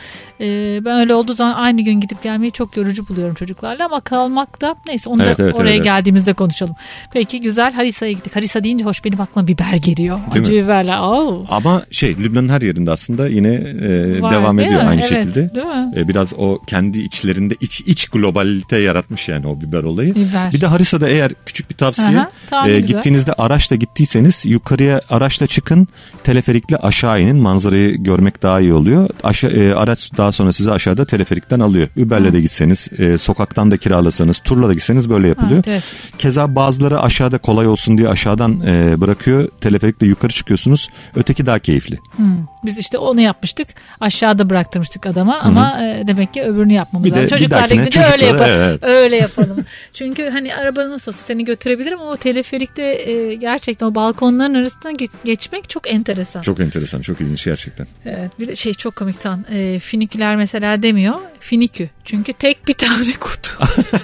[0.40, 4.60] Ee, ben öyle olduğu zaman aynı gün gidip gelmeyi çok yorucu buluyorum çocuklarla ama kalmak
[4.60, 5.84] da neyse onu Evet, da evet, oraya evet.
[5.84, 6.74] geldiğimizde konuşalım.
[7.12, 8.36] Peki güzel Harisa'ya gittik.
[8.36, 10.18] Harisa deyince hoş benim aklıma biber geliyor.
[10.34, 10.64] Değil Acı mi?
[10.64, 10.98] biberler.
[10.98, 11.44] Oo.
[11.48, 14.88] Ama şey Lübnan'ın her yerinde aslında yine e, Var, devam ediyor mi?
[14.88, 15.54] aynı Evet, şekilde.
[15.54, 15.92] değil mi?
[15.96, 20.14] E, biraz o kendi içlerinde iç iç globalite yaratmış yani o biber olayı.
[20.14, 20.52] Biber.
[20.52, 22.86] Bir de Harisa'da eğer küçük bir tavsiye Aha, tamam, e, güzel.
[22.94, 25.88] gittiğinizde araçla gittiyseniz yukarıya araçla çıkın
[26.24, 29.08] teleferikle aşağı inin manzarayı görmek daha iyi oluyor.
[29.24, 31.88] Aşağı, e, araç daha sonra sizi aşağıda teleferikten alıyor.
[31.96, 35.54] Uber'le de gitseniz e, sokaktan da kiralasanız turla da gitseniz böyle yapılıyor.
[35.66, 35.82] Evet, evet.
[36.18, 39.48] Keza bazıları aşağıda kolay olsun diye aşağıdan e, bırakıyor.
[39.60, 40.88] Teleferikle yukarı çıkıyorsunuz.
[41.16, 41.98] Öteki daha keyifli.
[42.16, 42.36] Hmm.
[42.64, 43.68] Biz işte onu yapmıştık.
[44.00, 47.24] Aşağıda bıraktırmıştık adama ama e, demek ki öbürünü yapmamız Bir lazım.
[47.24, 48.50] bir Çocuklarla gidince öyle çocuklara- yapalım.
[48.68, 48.84] evet.
[48.84, 49.64] Öyle yapalım.
[49.92, 55.08] Çünkü hani araba nasıl seni götürebilirim ama o teleferikte e, gerçekten o balkonların arasından ge-
[55.24, 56.42] geçmek çok enteresan.
[56.42, 57.86] Çok enteresan, çok ilginç gerçekten.
[58.06, 59.44] Evet, bir de şey çok komik tan.
[59.52, 61.14] E, finiküler mesela demiyor.
[61.40, 61.88] Finikü.
[62.04, 63.50] Çünkü tek bir tane kutu.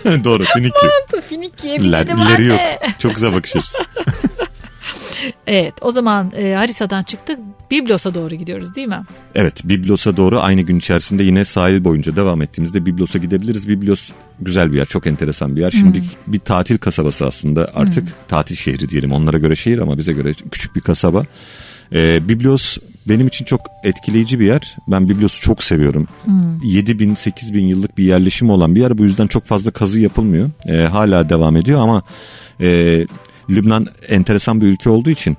[0.25, 0.79] Doğru, finikü.
[1.29, 2.61] Finiküye İler- binelim ileri yok.
[2.99, 3.79] Çok güzel bakış açısı.
[5.53, 7.39] Evet o zaman e, Harisa'dan çıktık.
[7.71, 9.03] Biblos'a doğru gidiyoruz değil mi?
[9.35, 13.69] Evet, Biblos'a doğru aynı gün içerisinde yine sahil boyunca devam ettiğimizde Biblos'a gidebiliriz.
[13.69, 14.11] Biblos
[14.41, 15.71] güzel bir yer, çok enteresan bir yer.
[15.71, 19.13] Şimdi bir tatil kasabası aslında artık tatil şehri diyelim.
[19.13, 21.25] Onlara göre şehir ama bize göre küçük bir kasaba.
[21.93, 22.77] Ee, Biblos
[23.09, 24.77] benim için çok etkileyici bir yer.
[24.89, 26.09] Ben Biblos'u çok seviyorum.
[26.65, 28.99] 7 bin 8 bin yıllık bir yerleşimi olan bir yer.
[28.99, 30.51] Bu yüzden çok fazla kazı yapılmıyor.
[30.67, 32.03] Ee, hala devam ediyor ama
[32.61, 33.07] e,
[33.51, 35.37] Lübnan enteresan bir ülke olduğu için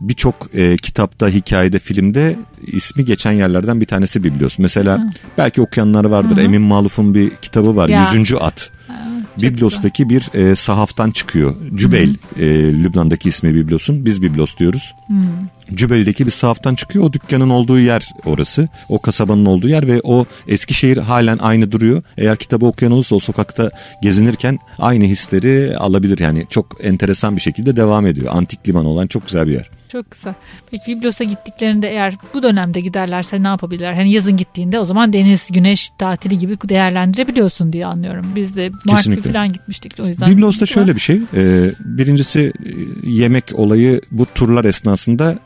[0.00, 4.58] birçok e, kitapta, hikayede, filmde ismi geçen yerlerden bir tanesi Biblos.
[4.58, 6.36] Mesela belki okuyanlar vardır.
[6.36, 7.88] Emin Maluf'un bir kitabı var.
[7.88, 8.70] Yüzüncü At.
[9.42, 11.56] Biblos'taki bir e, sahaftan çıkıyor.
[11.74, 12.46] Cübeyl e,
[12.82, 14.06] Lübnan'daki ismi Biblos'un.
[14.06, 14.94] Biz Biblos diyoruz.
[15.74, 17.04] Cübeyli'deki bir sahaftan çıkıyor.
[17.04, 18.68] O dükkanın olduğu yer orası.
[18.88, 22.02] O kasabanın olduğu yer ve o Eskişehir halen aynı duruyor.
[22.16, 23.70] Eğer kitabı okuyan olursa o sokakta
[24.02, 26.18] gezinirken aynı hisleri alabilir.
[26.18, 28.26] Yani çok enteresan bir şekilde devam ediyor.
[28.36, 29.70] Antik liman olan çok güzel bir yer.
[29.94, 30.34] Çok güzel.
[30.70, 33.94] Peki Biblos'a gittiklerinde eğer bu dönemde giderlerse ne yapabilirler?
[33.94, 38.26] Hani yazın gittiğinde o zaman deniz, güneş tatili gibi değerlendirebiliyorsun diye anlıyorum.
[38.36, 40.30] Biz de Mart falan gitmiştik o yüzden.
[40.30, 41.20] Biblos'ta şöyle bir şey.
[41.34, 42.70] e, birincisi e,
[43.10, 45.38] yemek olayı bu turlar esnasında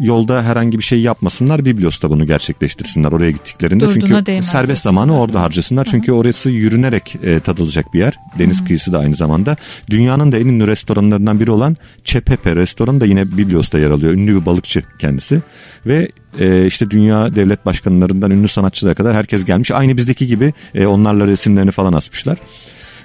[0.00, 1.64] yolda herhangi bir şey yapmasınlar.
[1.64, 3.84] Biblos'ta bunu gerçekleştirsinler oraya gittiklerinde.
[3.84, 5.84] Durduğuna Çünkü değmez serbest zamanı orada harcasınlar.
[5.90, 8.14] Çünkü orası yürünerek e, tadılacak bir yer.
[8.38, 9.56] Deniz kıyısı da aynı zamanda.
[9.90, 14.12] Dünyanın da en ünlü restoranlarından biri olan Çepepe restoranı da yine Biblos'ta yer alıyor.
[14.12, 15.40] Ünlü bir balıkçı kendisi.
[15.86, 16.08] Ve
[16.38, 19.70] e, işte dünya devlet başkanlarından ünlü sanatçılara kadar herkes gelmiş.
[19.70, 22.38] Aynı bizdeki gibi e, onlarla resimlerini falan asmışlar.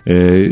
[0.08, 0.52] Ee,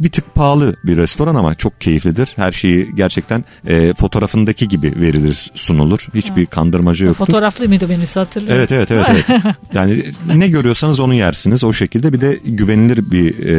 [0.00, 2.28] bir tık pahalı bir restoran ama çok keyiflidir.
[2.36, 6.06] Her şeyi gerçekten e, fotoğrafındaki gibi verilir, sunulur.
[6.14, 7.26] Hiçbir kandırmacı yoktur.
[7.26, 8.58] Fotoğraflı mıydı menüsü hatırlıyorum.
[8.58, 9.56] Evet evet evet evet.
[9.74, 12.12] Yani ne görüyorsanız onu yersiniz o şekilde.
[12.12, 13.54] Bir de güvenilir bir e,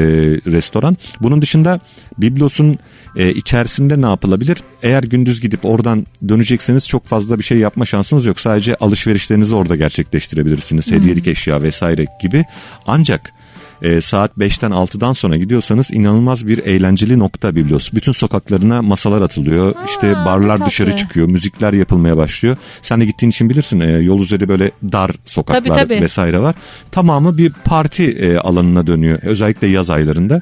[0.51, 0.97] restoran.
[1.21, 1.79] Bunun dışında
[2.17, 2.79] Biblos'un
[3.15, 4.57] e, içerisinde ne yapılabilir?
[4.83, 8.39] Eğer gündüz gidip oradan dönecekseniz çok fazla bir şey yapma şansınız yok.
[8.39, 10.91] Sadece alışverişlerinizi orada gerçekleştirebilirsiniz.
[10.91, 12.45] Hediyelik eşya vesaire gibi.
[12.87, 13.33] Ancak
[13.81, 17.89] e, saat 5'ten 6'dan sonra gidiyorsanız inanılmaz bir eğlenceli nokta Biblos.
[17.93, 19.75] Bütün sokaklarına masalar atılıyor.
[19.85, 20.69] işte barlar tatlı.
[20.69, 21.27] dışarı çıkıyor.
[21.27, 22.57] Müzikler yapılmaya başlıyor.
[22.81, 23.79] Sen de gittiğin için bilirsin.
[23.79, 26.01] e, yol üzeri böyle dar sokaklar Tabii, tabii.
[26.01, 26.55] vesaire var.
[26.91, 29.19] Tamamı bir parti e, alanına dönüyor.
[29.23, 30.41] Özellikle yaz aylarında.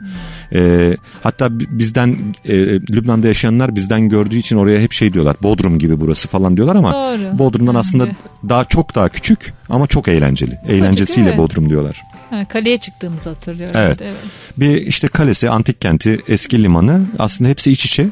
[0.54, 0.91] E,
[1.24, 2.54] hatta bi- bizden e,
[2.91, 5.36] Lübnan'da yaşayanlar bizden gördüğü için oraya hep şey diyorlar.
[5.43, 7.39] Bodrum gibi burası falan diyorlar ama Doğru.
[7.39, 8.15] Bodrum'dan aslında Bence.
[8.50, 10.58] daha çok daha küçük ama çok eğlenceli.
[10.67, 11.38] Eğlencesiyle.
[11.38, 12.02] Bodrum diyorlar.
[12.29, 13.75] Ha, kaleye çıktığımızı hatırlıyorum.
[13.79, 14.01] Evet.
[14.01, 14.15] evet.
[14.57, 18.07] Bir işte kalesi, antik kenti, eski limanı aslında hepsi iç içe.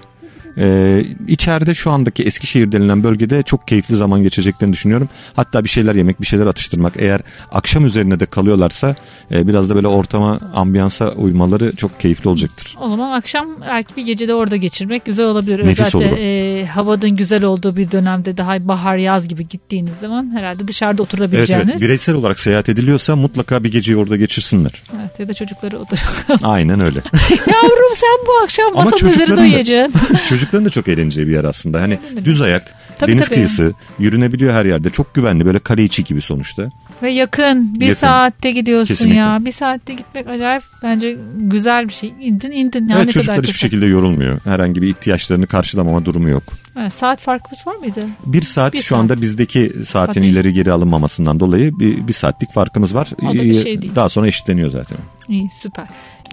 [0.57, 5.09] Ee, içeride şu andaki Eskişehir denilen bölgede çok keyifli zaman geçireceklerini düşünüyorum.
[5.35, 6.93] Hatta bir şeyler yemek, bir şeyler atıştırmak.
[6.97, 8.95] Eğer akşam üzerine de kalıyorlarsa
[9.31, 12.75] e, biraz da böyle ortama, ambiyansa uymaları çok keyifli olacaktır.
[12.81, 15.67] O zaman akşam belki bir gecede orada geçirmek güzel olabilir.
[15.67, 16.17] Nefis Özellikle olur.
[16.19, 21.13] e, havanın güzel olduğu bir dönemde daha bahar yaz gibi gittiğiniz zaman herhalde dışarıda Evet
[21.13, 21.71] oturabileceğiniz.
[21.71, 24.83] evet bireysel olarak seyahat ediliyorsa mutlaka bir geceyi orada geçirsinler.
[25.01, 25.97] Evet, ya da çocukları otur.
[26.43, 26.99] Aynen öyle.
[27.29, 30.01] Yavrum sen bu akşam masanın üzerinde uyuyacaksın.
[30.43, 31.81] Çocukların da çok eğleneceği bir yer aslında.
[31.81, 33.35] Hani düz ayak, Tabii, deniz tabii.
[33.35, 34.89] kıyısı, yürünebiliyor her yerde.
[34.89, 36.69] Çok güvenli böyle kale içi gibi sonuçta.
[37.03, 37.79] Ve yakın.
[37.79, 37.99] Bir Yakın.
[37.99, 39.17] saatte gidiyorsun Kesinlikle.
[39.19, 39.37] ya.
[39.41, 42.13] Bir saatte gitmek acayip bence güzel bir şey.
[42.21, 42.87] İndin indin.
[42.87, 43.57] Ya Evet, çocuklar hiçbir kısa.
[43.67, 44.39] şekilde yorulmuyor.
[44.43, 46.43] Herhangi bir ihtiyaçlarını karşılamama durumu yok.
[46.79, 48.01] Evet, saat farkımız var mıydı?
[48.25, 48.99] Bir saat Bir şu saat.
[48.99, 50.27] anda bizdeki saatin Tabii.
[50.27, 53.07] ileri geri alınmamasından dolayı bir, bir saatlik farkımız var.
[53.21, 53.95] O da bir şey değil.
[53.95, 54.97] Daha sonra eşitleniyor zaten.
[55.29, 55.85] İyi süper.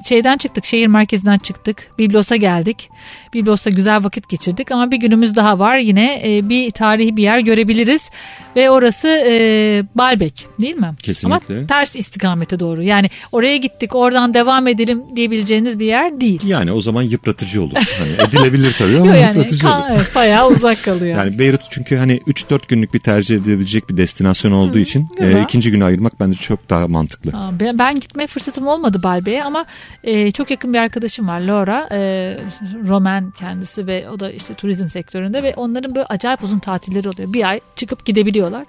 [0.09, 1.91] Şeyden çıktık, şehir merkezinden çıktık.
[1.99, 2.89] Biblos'a geldik.
[3.35, 5.77] Biblos'ta güzel vakit geçirdik ama bir günümüz daha var.
[5.77, 8.11] Yine e, bir tarihi bir yer görebiliriz
[8.57, 9.33] ve orası e,
[9.95, 10.91] Balbek değil mi?
[11.03, 11.57] Kesinlikle.
[11.57, 12.83] Ama ters istikamete doğru.
[12.83, 16.41] Yani oraya gittik, oradan devam edelim diyebileceğiniz bir yer değil.
[16.47, 17.73] Yani o zaman yıpratıcı olur.
[17.99, 19.85] Hani edilebilir tabii ama yani yıpratıcı olur.
[19.91, 21.19] evet, bayağı uzak kalıyor.
[21.19, 25.71] Yani Beyrut çünkü hani 3-4 günlük bir tercih edilebilecek bir destinasyon olduğu için e, ikinci
[25.71, 27.31] günü ayırmak bence çok daha mantıklı.
[27.31, 29.65] Aa, Ben, ben gitme fırsatım olmadı Balbe'ye ama
[30.05, 31.89] e, çok yakın bir arkadaşım var Laura.
[31.93, 31.99] E,
[32.89, 37.33] Roman kendisi ve o da işte turizm sektöründe ve onların böyle acayip uzun tatilleri oluyor.
[37.33, 38.65] Bir ay çıkıp gidebiliyorlar.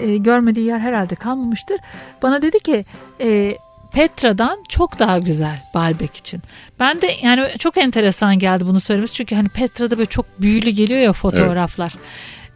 [0.00, 1.80] E, görmediği yer herhalde kalmamıştır.
[2.22, 2.84] Bana dedi ki
[3.20, 3.56] e,
[3.92, 6.42] Petra'dan çok daha güzel Baalbek için.
[6.80, 9.14] Ben de yani çok enteresan geldi bunu söylemesi.
[9.14, 11.94] Çünkü hani Petra'da böyle çok büyülü geliyor ya fotoğraflar.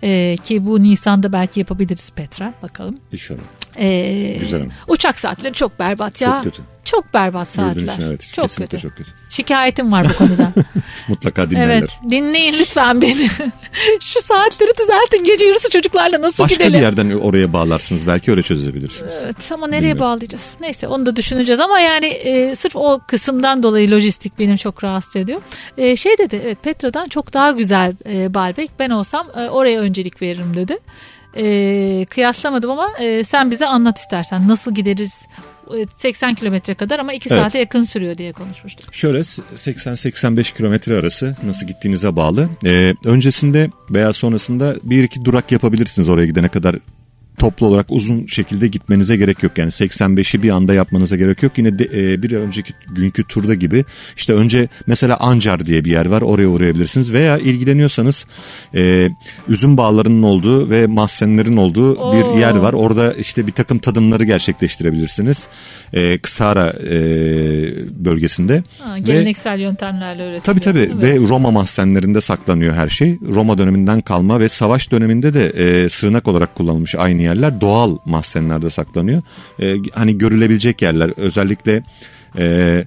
[0.02, 2.96] E, ki bu Nisan'da belki yapabiliriz Petra bakalım.
[3.12, 3.38] İnşallah.
[3.78, 4.62] E, Güzel.
[4.88, 6.28] Uçak saatleri çok berbat ya.
[6.28, 6.62] Çok kötü.
[6.84, 7.92] Çok berbat saatler.
[7.92, 8.30] için evet.
[8.34, 8.78] çok kötü.
[8.78, 9.10] çok kötü.
[9.28, 10.52] Şikayetim var bu konuda.
[11.08, 11.78] Mutlaka dinlerler.
[11.78, 11.90] evet.
[12.10, 13.28] Dinleyin lütfen beni.
[14.00, 15.24] Şu saatleri düzeltin.
[15.24, 16.80] Gece yarısı çocuklarla nasıl Başka gidelim?
[16.80, 18.06] bir yerden oraya bağlarsınız.
[18.06, 19.14] Belki öyle çözebilirsiniz.
[19.24, 20.00] Evet ama nereye Bilmiyorum.
[20.00, 20.54] bağlayacağız?
[20.60, 25.16] Neyse onu da düşüneceğiz ama yani e, sırf o kısımdan dolayı lojistik beni çok rahatsız
[25.16, 25.40] ediyor.
[25.78, 28.70] E, şey dedi evet Petra'dan çok daha güzel e, Balbek.
[28.78, 30.78] Ben olsam e, oraya öncelik veririm dedi.
[31.36, 35.26] E, kıyaslamadım ama e, sen bize anlat istersen nasıl gideriz
[35.76, 37.42] E, 80 kilometre kadar ama 2 Evet.
[37.42, 38.94] saate yakın sürüyor diye konuşmuştuk.
[38.94, 42.48] Şöyle 80-85 kilometre arası nasıl gittiğinize bağlı.
[42.64, 46.76] Ee, öncesinde veya sonrasında bir iki durak yapabilirsiniz oraya gidene kadar
[47.38, 49.58] toplu olarak uzun şekilde gitmenize gerek yok.
[49.58, 51.52] Yani 85'i bir anda yapmanıza gerek yok.
[51.58, 53.84] Yine de, e, bir önceki günkü turda gibi
[54.16, 57.12] işte önce mesela Ancar diye bir yer var oraya uğrayabilirsiniz.
[57.12, 58.26] Veya ilgileniyorsanız
[58.74, 59.08] e,
[59.48, 62.34] üzüm bağlarının olduğu ve mahzenlerin olduğu Oo.
[62.34, 62.72] bir yer var.
[62.72, 65.48] Orada işte bir takım tadımları gerçekleştirebilirsiniz.
[65.92, 66.94] E, Kısara e,
[68.04, 68.62] bölgesinde.
[68.78, 70.44] Ha, Ve- geleneksel yöntemlerle öğretiliyor.
[70.44, 71.02] Tabii tabii Evet.
[71.22, 73.18] ve Roma mahzenlerinde saklanıyor her şey.
[73.34, 77.60] Roma döneminden kalma ve savaş döneminde de e, sığınak olarak kullanılmış aynı yerler.
[77.60, 79.22] Doğal mahzenlerde saklanıyor.
[79.62, 81.82] E, hani görülebilecek yerler özellikle
[82.38, 82.84] e,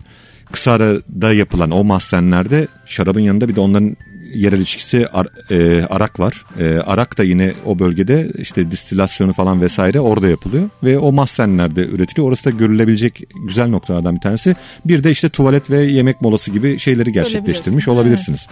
[0.52, 3.98] Kısara'da yapılan o mahzenlerde şarabın yanında bir de onların
[4.34, 6.46] yerel içkisi ar- e, arak var.
[6.60, 11.86] E, arak da yine o bölgede işte distilasyonu falan vesaire orada yapılıyor ve o mahzenlerde
[11.86, 12.28] üretiliyor.
[12.28, 14.56] Orası da görülebilecek güzel noktalardan bir tanesi.
[14.86, 18.48] Bir de işte tuvalet ve yemek molası gibi şeyleri gerçekleştirmiş olabilirsiniz.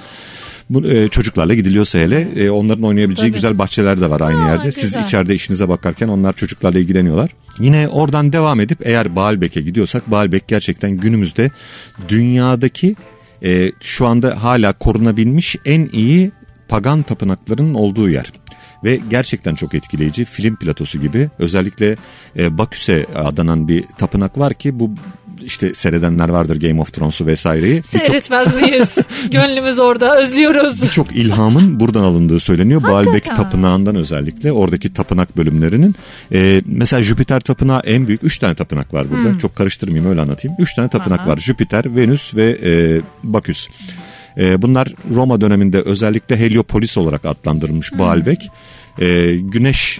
[0.70, 3.36] Bu, e, çocuklarla gidiliyorsa hele e, onların oynayabileceği Tabii.
[3.36, 4.72] güzel bahçeler de var aynı Aa, yerde.
[4.72, 5.04] Siz güzel.
[5.04, 7.30] içeride işinize bakarken onlar çocuklarla ilgileniyorlar.
[7.60, 11.52] Yine oradan devam edip eğer Baalbek'e gidiyorsak Baalbek gerçekten günümüzde
[12.10, 12.96] dünyadaki
[13.44, 16.32] e, şu anda hala korunabilmiş en iyi
[16.68, 18.34] pagan tapınaklarının olduğu yer.
[18.84, 21.96] Ve gerçekten çok etkileyici film platosu gibi özellikle
[22.38, 24.92] e, Baküs'e adanan bir tapınak var ki bu
[25.44, 27.84] işte seyredenler vardır Game of Thrones'u vesaireyi.
[27.84, 28.98] Seyretmez miyiz?
[29.32, 30.84] Gönlümüz orada özlüyoruz.
[30.84, 32.84] Birçok ilhamın buradan alındığı söyleniyor.
[32.84, 33.26] Baalbek.
[33.36, 35.96] Tapınağı'ndan özellikle oradaki tapınak bölümlerinin.
[36.34, 38.24] Ee, mesela Jüpiter Tapınağı en büyük.
[38.24, 39.40] Üç tane tapınak var burada.
[39.40, 40.58] Çok karıştırmayayım öyle anlatayım.
[40.60, 41.30] Üç tane tapınak Aha.
[41.30, 41.38] var.
[41.38, 43.68] Jüpiter, Venüs ve e, Baküs.
[44.38, 48.50] E, bunlar Roma döneminde özellikle Heliopolis olarak adlandırılmış Baalbek.
[49.00, 50.00] E, güneş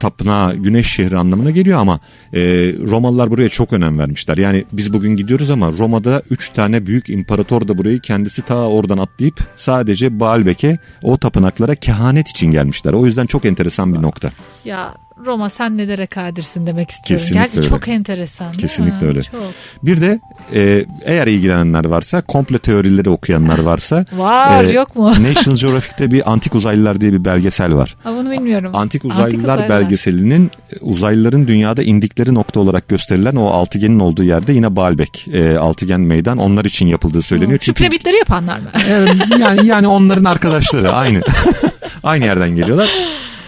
[0.00, 2.00] tapınağı, güneş şehri anlamına geliyor ama
[2.32, 2.40] e,
[2.86, 4.36] Romalılar buraya çok önem vermişler.
[4.38, 8.98] Yani biz bugün gidiyoruz ama Roma'da 3 tane büyük imparator da burayı kendisi ta oradan
[8.98, 12.92] atlayıp sadece Baalbek'e o tapınaklara kehanet için gelmişler.
[12.92, 14.30] O yüzden çok enteresan bir nokta.
[14.64, 14.94] Ya
[15.26, 17.24] Roma sen nelere kadirsin demek istiyorum.
[17.24, 17.68] Kesinlikle Gerçi öyle.
[17.68, 18.52] çok enteresan.
[18.52, 19.22] Kesinlikle öyle.
[19.22, 19.40] Çok.
[19.82, 20.20] Bir de
[20.54, 25.10] e, eğer ilgilenenler varsa, komple teorileri okuyanlar varsa Var e, yok mu?
[25.22, 27.96] National Geographic'te bir Antik Uzaylılar diye bir belgesel var.
[28.04, 28.70] Ha, bunu bilmiyorum.
[28.74, 29.68] Antik Uzaylılar Uzaylılar.
[29.68, 35.56] belgeselinin e, uzaylıların dünyada indikleri nokta olarak gösterilen o altıgenin olduğu yerde yine Baalbek e,
[35.58, 37.58] altıgen meydan onlar için yapıldığı söyleniyor.
[37.62, 38.70] Şu piramitleri yapanlar mı?
[38.88, 41.20] E, yani yani onların arkadaşları aynı.
[42.02, 42.90] aynı yerden geliyorlar.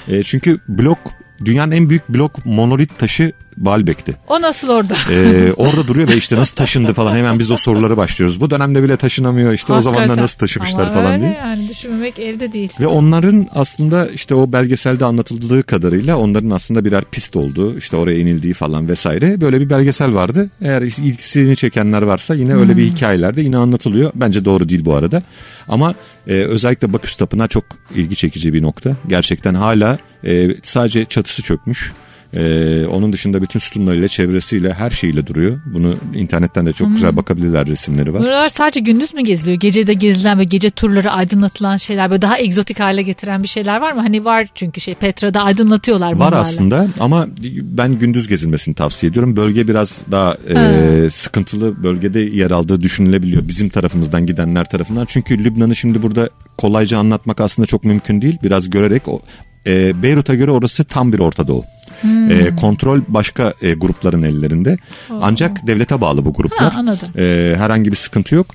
[0.08, 0.98] E, çünkü blok
[1.44, 4.14] dünyanın en büyük blok monolit taşı Baalbek'ti.
[4.28, 4.94] O nasıl orada?
[5.10, 8.40] Ee, orada duruyor ve işte nasıl taşındı falan hemen biz o soruları başlıyoruz.
[8.40, 10.22] Bu dönemde bile taşınamıyor işte o zamanlar Hakikaten.
[10.24, 11.30] nasıl taşımışlar Ama falan diye.
[11.38, 12.72] yani düşünmemek elde değil.
[12.80, 18.18] Ve onların aslında işte o belgeselde anlatıldığı kadarıyla onların aslında birer pist olduğu işte oraya
[18.18, 20.50] inildiği falan vesaire böyle bir belgesel vardı.
[20.62, 24.10] Eğer ilgisini çekenler varsa yine öyle bir hikayelerde yine anlatılıyor.
[24.14, 25.22] Bence doğru değil bu arada.
[25.68, 25.94] Ama
[26.26, 28.96] e, özellikle Baküs Tapınağı çok ilgi çekici bir nokta.
[29.08, 31.92] Gerçekten hala e, sadece çatısı çökmüş.
[32.36, 35.60] Ee, onun dışında bütün sütunlarıyla, çevresiyle, her şeyiyle duruyor.
[35.74, 36.94] Bunu internetten de çok Hmm.
[36.94, 38.22] güzel bakabilirler resimleri var.
[38.22, 39.60] Buralar sadece gündüz mü geziliyor?
[39.60, 43.80] Gece de gezilen ve gece turları aydınlatılan şeyler böyle daha egzotik hale getiren bir şeyler
[43.80, 44.00] var mı?
[44.00, 46.38] Hani var çünkü şey Petra'da aydınlatıyorlar Var bunlarla.
[46.38, 47.26] aslında ama
[47.62, 49.36] ben gündüz gezilmesini tavsiye ediyorum.
[49.36, 55.04] Bölge biraz daha e, sıkıntılı bölgede yer aldığı düşünülebiliyor bizim tarafımızdan gidenler tarafından.
[55.04, 58.36] Çünkü Lübnan'ı şimdi burada kolayca anlatmak aslında çok mümkün değil.
[58.42, 59.20] Biraz görerek o
[59.66, 61.64] e, Beyrut'a göre orası tam bir Orta Doğu.
[62.00, 62.30] Hmm.
[62.30, 64.78] E, kontrol başka e, grupların ellerinde.
[65.20, 66.72] Ancak devlete bağlı bu gruplar.
[66.72, 67.08] Ha, anladım.
[67.18, 68.46] E, herhangi bir sıkıntı yok.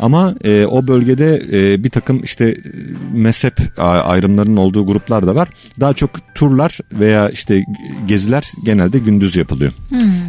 [0.00, 2.56] Ama e, o bölgede e, bir takım işte e,
[3.12, 5.48] mezhep ayrımlarının olduğu gruplar da var.
[5.80, 7.64] Daha çok turlar veya işte
[8.06, 9.72] geziler genelde gündüz yapılıyor.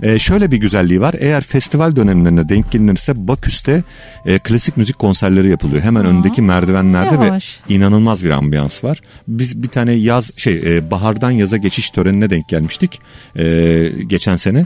[0.02, 1.16] E, şöyle bir güzelliği var.
[1.20, 3.84] Eğer festival dönemlerine denk gelinirse Baküs'te
[4.26, 5.84] e, klasik müzik konserleri yapılıyor.
[5.84, 7.60] Hemen önündeki merdivenlerde yavaş.
[7.70, 9.02] ve inanılmaz bir ambiyans var.
[9.28, 13.00] Biz bir tane yaz şey e, bahardan yaza geçiş törenine denk gelmiştik
[13.36, 14.66] e, geçen sene.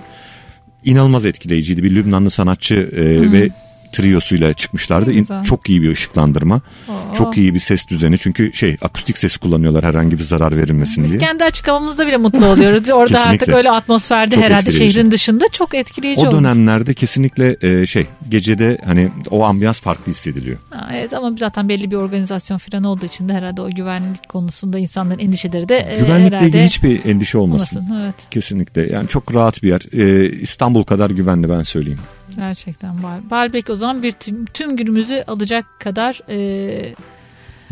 [0.83, 1.83] İnanılmaz etkileyiciydi.
[1.83, 3.49] Bir Lübnanlı sanatçı e, ve
[3.91, 5.11] triosuyla çıkmışlardı.
[5.13, 5.43] Güzel.
[5.43, 6.61] Çok iyi bir ışıklandırma.
[6.89, 6.93] Oo.
[7.17, 8.17] Çok iyi bir ses düzeni.
[8.17, 11.19] Çünkü şey akustik ses kullanıyorlar herhangi bir zarar verilmesin Biz diye.
[11.19, 12.89] kendi açık havamızda bile mutlu oluyoruz.
[12.89, 13.29] Orada Kesinlikle.
[13.43, 14.93] artık öyle atmosferde Çok herhalde etkileyici.
[14.93, 20.57] şehrin dışında çok etkileyici O dönemlerde kesinlikle e, şey gecede hani o ambiyans farklı hissediliyor.
[20.69, 24.79] Ha, evet ama zaten belli bir organizasyon falan olduğu için de herhalde o güvenlik konusunda
[24.79, 27.77] insanların endişeleri de e, Güvenlikle herhalde ilgili hiçbir endişe olmasın.
[27.79, 27.97] olmasın.
[28.03, 28.91] Evet Kesinlikle.
[28.91, 29.81] Yani çok rahat bir yer.
[29.93, 31.99] E, İstanbul kadar güvenli ben söyleyeyim.
[32.35, 33.19] Gerçekten Bal.
[33.29, 36.95] Baalbek o zaman bir tüm, tüm günümüzü alacak kadar e,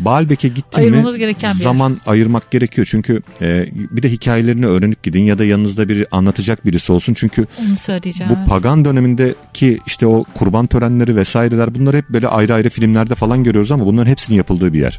[0.04, 1.64] Baalbek'e gittin mi gereken bir yer.
[1.64, 2.86] zaman ayırmak gerekiyor.
[2.90, 7.14] Çünkü e, bir de hikayelerini öğrenip gidin ya da yanınızda biri anlatacak birisi olsun.
[7.14, 7.46] Çünkü
[8.30, 13.44] bu pagan dönemindeki işte o kurban törenleri vesaireler bunlar hep böyle ayrı ayrı filmlerde falan
[13.44, 14.98] görüyoruz ama bunların hepsinin yapıldığı bir yer.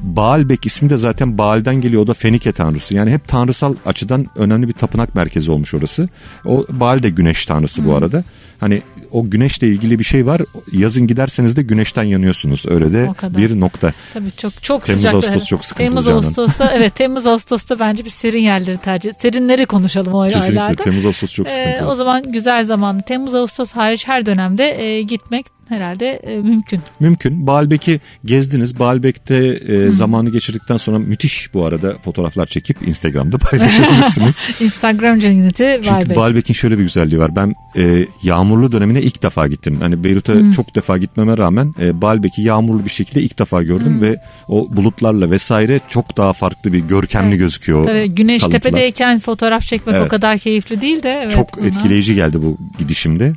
[0.00, 2.94] Baalbek ismi de zaten Baal'den geliyor o da Fenike tanrısı.
[2.94, 6.08] Yani hep tanrısal açıdan önemli bir tapınak merkezi olmuş orası.
[6.44, 8.24] O Baal de güneş tanrısı bu arada.
[8.60, 10.42] Hani o güneşle ilgili bir şey var.
[10.72, 12.64] Yazın giderseniz de güneşten yanıyorsunuz.
[12.68, 13.92] Öyle de bir nokta.
[14.14, 15.14] Tabii çok çok Temmuz, sıcak.
[15.14, 16.16] Ağustos çok sıkıntılı Temmuz Canan.
[16.16, 19.12] Ağustos'ta evet Temmuz Ağustos'ta bence bir serin yerleri tercih.
[19.22, 20.82] Serinleri konuşalım o Kesinlikle aylarda.
[20.82, 21.90] Temmuz Ağustos çok Ee, sıkıntılı.
[21.90, 23.02] o zaman güzel zamanlı.
[23.02, 26.80] Temmuz Ağustos hariç her dönemde e, gitmek herhalde e, mümkün.
[27.00, 27.46] Mümkün.
[27.46, 28.78] Baalbek'i gezdiniz.
[28.80, 34.40] Baalbek'te e, zamanı geçirdikten sonra müthiş bu arada fotoğraflar çekip Instagram'da paylaşabilirsiniz.
[34.60, 36.16] Instagram cenneti Çünkü Baalbek.
[36.16, 37.36] Baalbek'in şöyle bir güzelliği var.
[37.36, 39.76] Ben e, yağmurlu dönemine ilk defa gittim.
[39.80, 44.16] Hani Beyrut'a çok defa gitmeme rağmen e, Baalbek'i yağmurlu bir şekilde ilk defa gördüm ve
[44.48, 47.38] o bulutlarla vesaire çok daha farklı bir görkemli Evet.
[47.38, 47.82] gözüküyor.
[47.82, 48.60] o Tabii güneş kalıntılar.
[48.60, 50.08] tepedeyken fotoğraf çekmek o Evet.
[50.08, 51.20] kadar keyifli değil de.
[51.22, 53.32] Evet, Çok ama- etkileyici geldi bu gidişimde.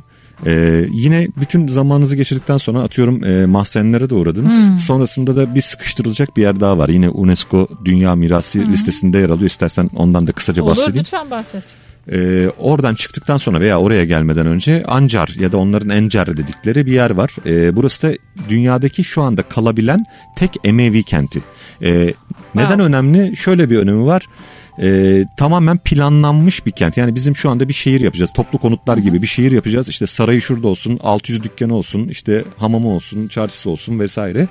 [0.46, 4.68] Ee, yine bütün zamanınızı geçirdikten sonra atıyorum e, mahzenlere de uğradınız.
[4.68, 4.78] Hmm.
[4.78, 6.88] Sonrasında da bir sıkıştırılacak bir yer daha var.
[6.88, 9.50] Yine UNESCO Dünya Mirası listesinde yer alıyor.
[9.50, 10.98] İstersen ondan da kısaca Olur bahsedeyim.
[11.04, 11.64] lütfen bahset.
[12.12, 16.92] Ee, oradan çıktıktan sonra veya oraya gelmeden önce Ancar ya da onların Encar dedikleri bir
[16.92, 17.30] yer var.
[17.46, 18.12] Ee, burası da
[18.48, 20.04] dünyadaki şu anda kalabilen
[20.36, 21.42] tek Emevi kenti.
[21.82, 21.88] Ee,
[22.54, 22.82] neden Wow.
[22.84, 23.36] önemli?
[23.36, 24.26] Şöyle bir önemi var.
[24.80, 26.96] Ee, tamamen planlanmış bir kent.
[26.96, 28.30] Yani bizim şu anda bir şehir yapacağız.
[28.34, 29.88] Toplu konutlar gibi bir şehir yapacağız.
[29.88, 34.48] İşte sarayı şurada olsun, 600 dükkanı olsun, işte hamamı olsun, çarşısı olsun vesaire.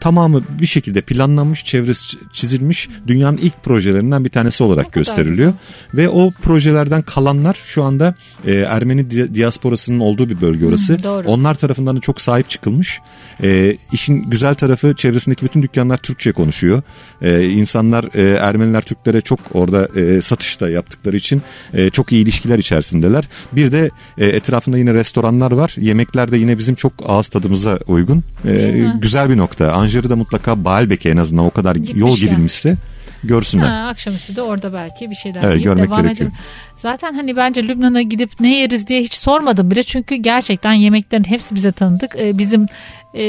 [0.00, 5.52] Tamamı bir şekilde planlanmış, çevresi çizilmiş dünyanın ilk projelerinden bir tanesi olarak gösteriliyor.
[5.94, 8.14] Ve o projelerden kalanlar şu anda
[8.46, 11.02] e, Ermeni di- diasporasının olduğu bir bölge orası.
[11.02, 11.28] doğru.
[11.28, 13.00] Onlar tarafından da çok sahip çıkılmış.
[13.42, 16.82] E, işin güzel tarafı çevresindeki bütün dükkanlar Türkçe konuşuyor.
[17.22, 21.42] E, insanlar e, Ermeniler Türklere çok orada e, satış da yaptıkları için
[21.74, 23.28] e, çok iyi ilişkiler içerisindeler.
[23.52, 25.74] Bir de e, etrafında yine restoranlar var.
[25.78, 28.22] Yemekler de yine bizim çok ağız tadımıza uygun.
[28.46, 29.72] E, güzel bir nokta.
[29.72, 32.28] Anjar'ı da mutlaka Baalbek'e en azından o kadar yol Gitmişken.
[32.28, 32.76] gidilmişse
[33.24, 33.68] görsünler.
[33.68, 36.30] Ha, akşamüstü de orada belki bir şeyler Evet, görmek devam gerekiyor.
[36.30, 36.40] edelim.
[36.78, 39.82] Zaten hani bence Lübnan'a gidip ne yeriz diye hiç sormadım bile.
[39.82, 42.16] Çünkü gerçekten yemeklerin hepsi bize tanıdık.
[42.18, 42.66] Ee, bizim
[43.14, 43.22] e,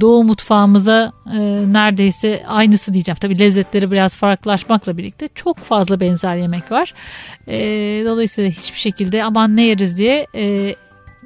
[0.00, 1.38] doğu mutfağımıza e,
[1.72, 3.18] neredeyse aynısı diyeceğim.
[3.20, 6.94] Tabii lezzetleri biraz farklılaşmakla birlikte çok fazla benzer yemek var.
[7.48, 7.58] E,
[8.06, 10.74] dolayısıyla hiçbir şekilde aman ne yeriz diye e,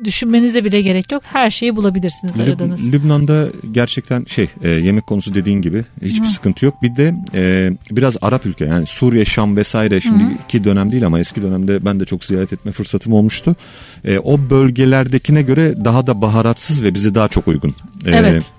[0.05, 1.23] düşünmenize bile gerek yok.
[1.27, 2.93] Her şeyi bulabilirsiniz Lüb- aradığınız.
[2.93, 6.83] Lübnan'da gerçekten şey e, yemek konusu dediğin gibi hiçbir sıkıntı yok.
[6.83, 11.43] Bir de e, biraz Arap ülke yani Suriye, Şam vesaire şimdiki dönem değil ama eski
[11.43, 13.57] dönemde ben de çok ziyaret etme fırsatım olmuştu.
[14.05, 17.71] E, o bölgelerdekine göre daha da baharatsız ve bize daha çok uygun.
[18.07, 18.51] E, Evet.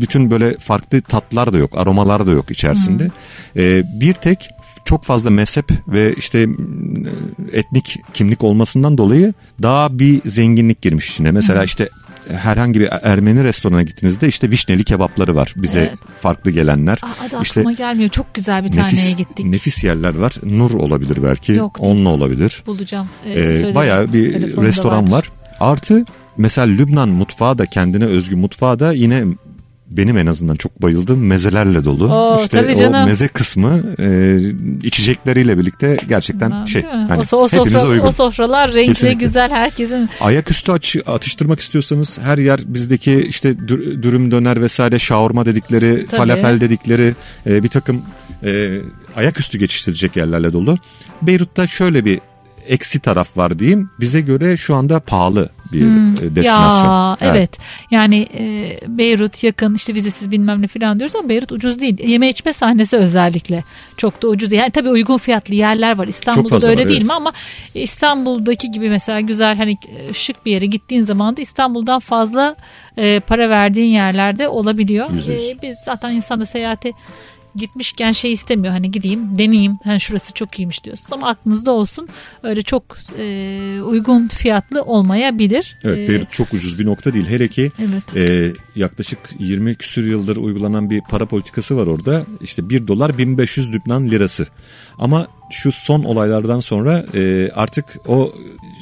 [0.00, 3.10] Bütün böyle farklı tatlar da yok, aromalar da yok içerisinde.
[3.56, 4.48] E, bir tek
[4.92, 6.48] çok fazla mezhep ve işte
[7.52, 11.30] etnik kimlik olmasından dolayı daha bir zenginlik girmiş içine.
[11.30, 11.88] Mesela işte
[12.28, 15.94] herhangi bir Ermeni restorana gittiğinizde işte vişneli kebapları var bize Evet.
[16.20, 16.98] farklı gelenler.
[17.02, 18.10] Aa, adı İşte aklıma gelmiyor.
[18.10, 19.46] Çok güzel bir taneye nefis, gittik.
[19.46, 20.34] nefis yerler var.
[20.42, 21.52] Nur olabilir belki.
[21.52, 22.62] Yok, onlu olabilir.
[22.66, 23.08] Bulacağım.
[23.26, 25.12] Ee, Ee, bayağı bir restoran vardır.
[25.12, 25.30] var.
[25.60, 26.04] Artı
[26.36, 29.24] mesela Lübnan mutfağı da kendine özgü mutfağı da yine
[29.96, 32.12] benim en azından çok bayıldığım mezelerle dolu.
[32.14, 33.06] Oo, işte o canım.
[33.06, 34.38] meze kısmı e,
[34.82, 38.06] içecekleriyle birlikte gerçekten Ha, şey hani o, o, hepinize sofra, uygun.
[38.06, 39.26] o sofralar renkli Kesinlikle.
[39.26, 45.46] güzel herkesin Ayaküstü aç, atıştırmak istiyorsanız her yer bizdeki işte dür- dürüm döner vesaire şaurma
[45.46, 46.16] dedikleri, Tabii.
[46.18, 47.14] falafel dedikleri
[47.46, 48.02] e, bir takım
[48.44, 48.78] e,
[49.16, 50.78] ayaküstü geçiştirecek yerlerle dolu.
[51.22, 52.18] Beyrut'ta şöyle bir
[52.68, 53.90] eksi taraf var diyeyim.
[54.00, 56.90] Bize göre şu anda pahalı bir e, destinasyon.
[56.90, 57.58] Ya evet.
[57.90, 62.08] Yani e, Beyrut yakın işte vizesiz bilmem ne falan diyoruz ama Beyrut ucuz değil.
[62.08, 63.64] Yeme içme sahnesi özellikle
[63.96, 64.52] çok da ucuz.
[64.52, 66.06] Yani tabii uygun fiyatlı yerler var.
[66.06, 67.06] İstanbul'da öyle var, değil evet.
[67.06, 67.32] mi ama
[67.74, 72.56] İstanbul'daki gibi mesela güzel hani e, şık bir yere gittiğin zaman da İstanbul'dan fazla
[72.96, 75.08] e, para verdiğin yerlerde olabiliyor.
[75.28, 76.92] E, biz zaten insan da seyahate
[77.56, 82.08] gitmişken şey istemiyor hani gideyim deneyeyim hani şurası çok iyiymiş diyorsunuz ama aklınızda olsun
[82.42, 85.76] öyle çok e, uygun fiyatlı olmayabilir.
[85.84, 87.26] Evet E, Beyrut çok ucuz bir nokta değil.
[87.28, 88.16] Hele ki Evet.
[88.16, 92.26] e, yaklaşık 20 küsür yıldır uygulanan bir para politikası var orada.
[92.40, 94.46] İşte 1 dolar 1500 Lübnan lirası.
[94.98, 98.32] Ama şu son olaylardan sonra e, artık o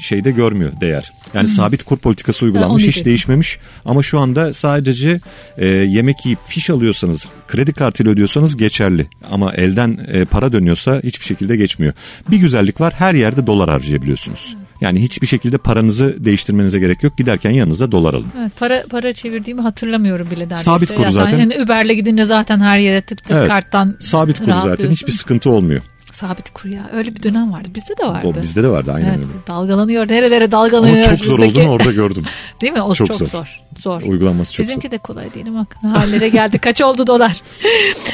[0.01, 1.13] şeyde görmüyor değer.
[1.35, 3.59] Yani sabit kur politikası uygulanmış hiç değişmemiş.
[3.85, 5.21] Ama şu anda sadece
[5.59, 9.07] e, yemek yiyip fiş alıyorsanız kredi kartıyla ödüyorsanız geçerli.
[9.31, 11.93] Ama elden e, para dönüyorsa hiçbir şekilde geçmiyor.
[12.31, 14.57] Bir güzellik var her yerde dolar harcayabiliyorsunuz.
[14.81, 17.19] Yani hiçbir şekilde paranızı değiştirmenize gerek yok.
[17.19, 18.27] Giderken yanınıza dolar alın.
[18.41, 20.63] Evet, para para çevirdiğimi hatırlamıyorum bile neredeyse.
[20.63, 21.39] Sabit kuru Ya zaten.
[21.39, 23.49] Yani Uber'le gidince zaten her yere tık tık Evet.
[23.49, 25.83] karttan Sabit kuru zaten hiçbir sıkıntı olmuyor.
[26.21, 26.91] Sabit kur ya.
[26.93, 27.69] Öyle bir dönem vardı.
[27.75, 28.29] Bizde de vardı.
[28.29, 29.47] O bizde de vardı aynen evet, öyle.
[29.47, 30.09] dalgalanıyor.
[30.09, 31.09] Nerelere dalgalanıyor.
[31.09, 31.61] Ama çok zor bizdeki.
[31.61, 32.25] olduğunu orada gördüm.
[32.61, 32.83] Değil mi?
[32.83, 33.27] O Çok çok, zor.
[33.27, 33.61] zor.
[33.79, 34.03] Zor.
[34.03, 34.93] Uygulanması çok Bizimki zor.
[34.93, 36.59] de kolay değil ama hallere geldi.
[36.59, 37.31] Kaç oldu dolar?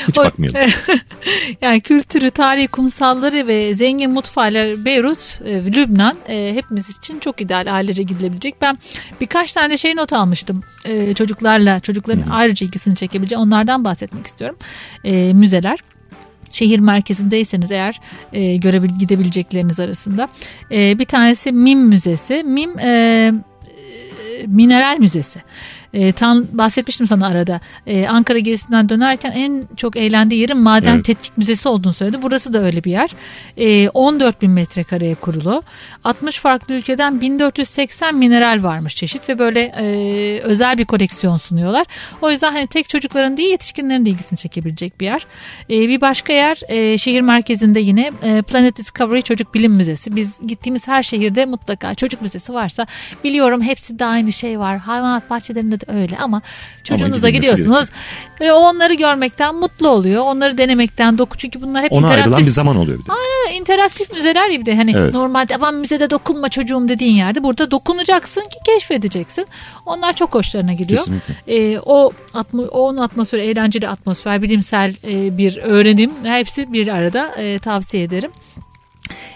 [0.08, 0.70] Hiç O- bakmayalım.
[1.62, 7.74] yani kültürü, tarihi, kumsalları ve zengin mutfağıyla Beyrut, e, Lübnan e, hepimiz için çok ideal
[7.74, 8.54] ailece gidilebilecek.
[8.62, 8.78] Ben
[9.20, 11.80] birkaç tane şey not almıştım e, çocuklarla.
[11.80, 14.56] Çocukların ayrıca ilgisini çekebileceği onlardan bahsetmek istiyorum.
[15.38, 15.78] Müzeler.
[16.56, 18.00] Şehir merkezindeyseniz eğer
[18.32, 20.28] e, görebil gidebilecekleriniz arasında.
[20.70, 22.42] E, bir tanesi MIM Müzesi.
[22.42, 23.32] MIM e,
[24.46, 25.40] Mineral Müzesi.
[25.94, 27.60] E, tam bahsetmiştim sana arada.
[27.86, 31.04] E, Ankara gezisinden dönerken en çok eğlendiği yerin maden Evet.
[31.04, 32.18] tetkik müzesi olduğunu söyledi.
[32.22, 33.10] Burası da öyle bir yer.
[33.56, 35.62] E, 14 bin metrekareye kurulu.
[36.04, 41.86] 60 farklı ülkeden 1480 mineral varmış çeşit ve böyle e, özel bir koleksiyon sunuyorlar.
[42.22, 45.26] O yüzden hani tek çocukların değil yetişkinlerin de ilgisini çekebilecek bir yer.
[45.70, 50.16] E, bir başka yer e, şehir merkezinde yine e, Planet Discovery Çocuk Bilim Müzesi.
[50.16, 52.86] Biz gittiğimiz her şehirde mutlaka çocuk müzesi varsa
[53.24, 54.78] biliyorum hepsi de aynı şey var.
[54.78, 56.42] Hayvanat bahçelerinde de öyle ama
[56.84, 57.90] çocuğunuza gidilmesi gidiyorsunuz
[58.40, 60.22] ve onları görmekten mutlu oluyor.
[60.24, 63.54] Onları denemekten doku çünkü bunlar hep Ona ayrılan interaktif bir zaman oluyor bir de.
[63.54, 65.14] interaktif müzeler gibi de hani Evet.
[65.14, 69.46] normalde aman müzede dokunma çocuğum dediğin yerde burada dokunacaksın ki keşfedeceksin.
[69.86, 70.98] Onlar çok hoşlarına gidiyor.
[71.04, 71.34] Kesinlikle.
[71.46, 77.58] Ee, o atmo, onun atmosferi eğlenceli atmosfer, bilimsel e, bir öğrenim hepsi bir arada e,
[77.58, 78.30] tavsiye ederim.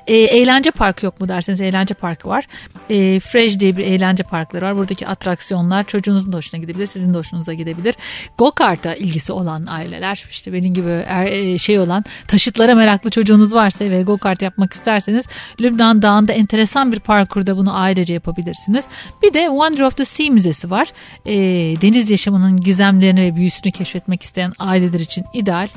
[0.07, 2.45] E, eğlence parkı yok mu derseniz eğlence parkı var.
[2.91, 4.77] E, Fresh diye bir eğlence parkları var.
[4.77, 7.95] Buradaki atraksiyonlar çocuğunuzun da hoşuna gidebilir, sizin de hoşunuza gidebilir.
[8.39, 13.55] Go kart'a ilgisi olan aileler, işte benim gibi er- e, şey olan taşıtlara meraklı çocuğunuz
[13.55, 15.25] varsa ve go kart yapmak isterseniz
[15.61, 18.85] Lübnan Dağı'nda enteresan bir parkurda bunu ailece yapabilirsiniz.
[19.23, 20.89] Bir de Wonder of the Sea Müzesi var.
[21.27, 21.35] E,
[21.81, 25.69] deniz yaşamının gizemlerini ve büyüsünü keşfetmek isteyen aileler için ideal.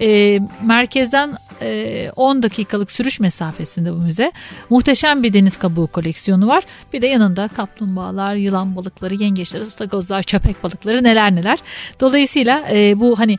[0.00, 4.32] E, merkezden e, 10 dakikalık sürüş mesafesinde bu müze.
[4.70, 6.64] Muhteşem bir deniz kabuğu koleksiyonu var.
[6.92, 11.58] Bir de yanında kaplumbağalar, yılan balıkları, yengeçler, ıstakozlar, köpek balıkları neler neler.
[12.00, 13.38] Dolayısıyla e, bu hani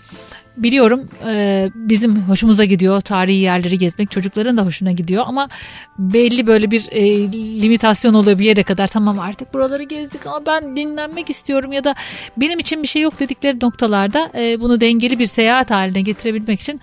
[0.58, 5.50] biliyorum e, bizim hoşumuza gidiyor tarihi yerleri gezmek çocukların da hoşuna gidiyor ama
[6.00, 7.32] belli böyle bir e,
[7.62, 8.88] limitasyon oluyor bir yere kadar.
[8.88, 11.96] Tamam artık buraları gezdik ama ben dinlenmek istiyorum ya da
[12.38, 16.82] benim için bir şey yok dedikleri noktalarda e, bunu dengeli bir seyahat haline getirebilmek için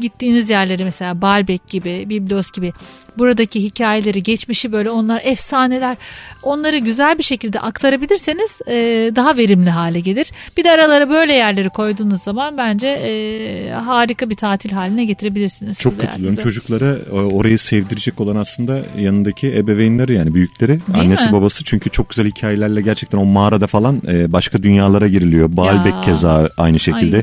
[0.00, 2.72] gittiğiniz yerleri mesela Baalbek gibi, Biblos gibi
[3.18, 5.96] buradaki hikayeleri, geçmişi böyle onlar efsaneler
[6.42, 8.74] onları güzel bir şekilde aktarabilirseniz e,
[9.16, 10.30] daha verimli hale gelir.
[10.56, 15.78] Bir de aralara böyle yerleri koyduğunuz zaman bence e, harika bir tatil haline getirebilirsiniz.
[15.78, 16.36] Çok katılıyorum.
[16.36, 20.78] Çocuklara e, orayı sevdirecek olan aslında yanındaki ebeveynleri yani büyükleri.
[20.94, 21.32] annesi mi?
[21.32, 25.56] babası çünkü çok güzel hikayelerle gerçekten o mağarada falan e, başka dünyalara giriliyor.
[25.56, 26.00] Baalbek Ya.
[26.00, 27.22] keza aynı şekilde.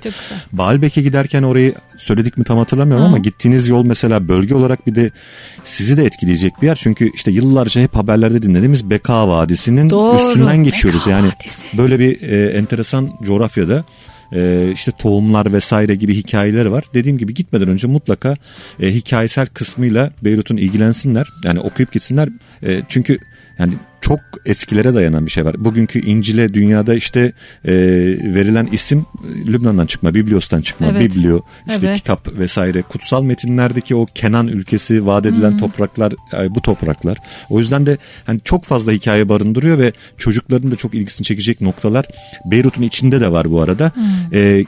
[0.51, 5.11] Baalbek'e giderken orayı söyledik mi tam hatırlamıyorum ama gittiğiniz yol mesela bölge olarak bir de
[5.63, 6.75] sizi de etkileyecek bir yer.
[6.75, 11.01] Çünkü işte yıllarca hep haberlerde dinlediğimiz Beka Vadisi'nin Doğru, üstünden geçiyoruz.
[11.01, 11.77] Beka yani Vadisi.
[11.77, 13.83] böyle bir e, enteresan coğrafyada
[14.35, 16.83] e, işte tohumlar vesaire gibi hikayeleri var.
[16.93, 18.35] Dediğim gibi gitmeden önce mutlaka
[18.79, 21.27] e, hikayesel kısmıyla Beyrut'un ilgilensinler.
[21.43, 22.29] Yani okuyup gitsinler.
[22.63, 23.17] E, çünkü
[23.59, 25.55] yani çok eskilere dayanan bir şey var.
[25.57, 27.33] Bugünkü İncil'e dünyada işte
[27.65, 27.73] e,
[28.35, 31.01] verilen isim e, Lübnan'dan çıkma, Biblios'tan çıkma, Evet.
[31.01, 31.97] Biblio, işte Evet.
[31.97, 32.81] kitap vesaire.
[32.81, 37.17] Kutsal metinlerdeki o Kenan ülkesi vaat edilen topraklar e, bu topraklar.
[37.49, 42.05] O yüzden de hani çok fazla hikaye barındırıyor ve çocukların da çok ilgisini çekecek noktalar
[42.45, 43.91] Beyrut'un içinde de var bu arada.
[44.33, 44.65] E,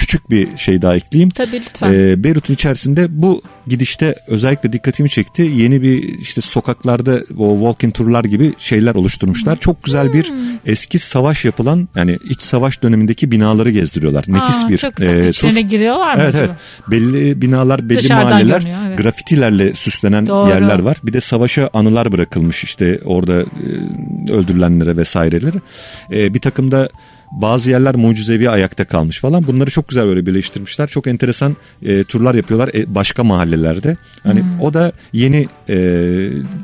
[0.00, 1.30] küçük bir şey daha ekleyeyim.
[1.30, 1.92] Tabii lütfen.
[1.92, 5.42] Ee, Beyrut'un içerisinde bu gidişte özellikle dikkatimi çekti.
[5.42, 9.56] Yeni bir işte sokaklarda o walking turlar gibi şeyler oluşturmuşlar.
[9.60, 10.36] Çok güzel bir Hmm.
[10.66, 14.24] eski savaş yapılan yani iç savaş dönemindeki binaları gezdiriyorlar.
[14.28, 15.24] Nefis Aa, bir çok güzel.
[15.24, 15.28] e.
[15.28, 16.46] İçlerine giriyorlar mı Evet acaba?
[16.46, 16.90] evet.
[16.90, 18.98] Belli binalar, belli Dışarıdan mahalleler görünüyor, evet.
[18.98, 20.48] grafitilerle süslenen Doğru.
[20.50, 20.96] yerler var.
[21.02, 25.56] Bir de savaşa anılar bırakılmış işte orada e, öldürülenlere vesaireleri.
[26.12, 26.88] E, bir takım da
[27.32, 29.46] bazı yerler mucizevi ayakta kalmış falan.
[29.46, 30.86] Bunları çok güzel böyle birleştirmişler.
[30.88, 33.96] Çok enteresan e, turlar yapıyorlar e, başka mahallelerde.
[34.22, 34.60] Hani Hmm.
[34.60, 35.76] o da yeni e,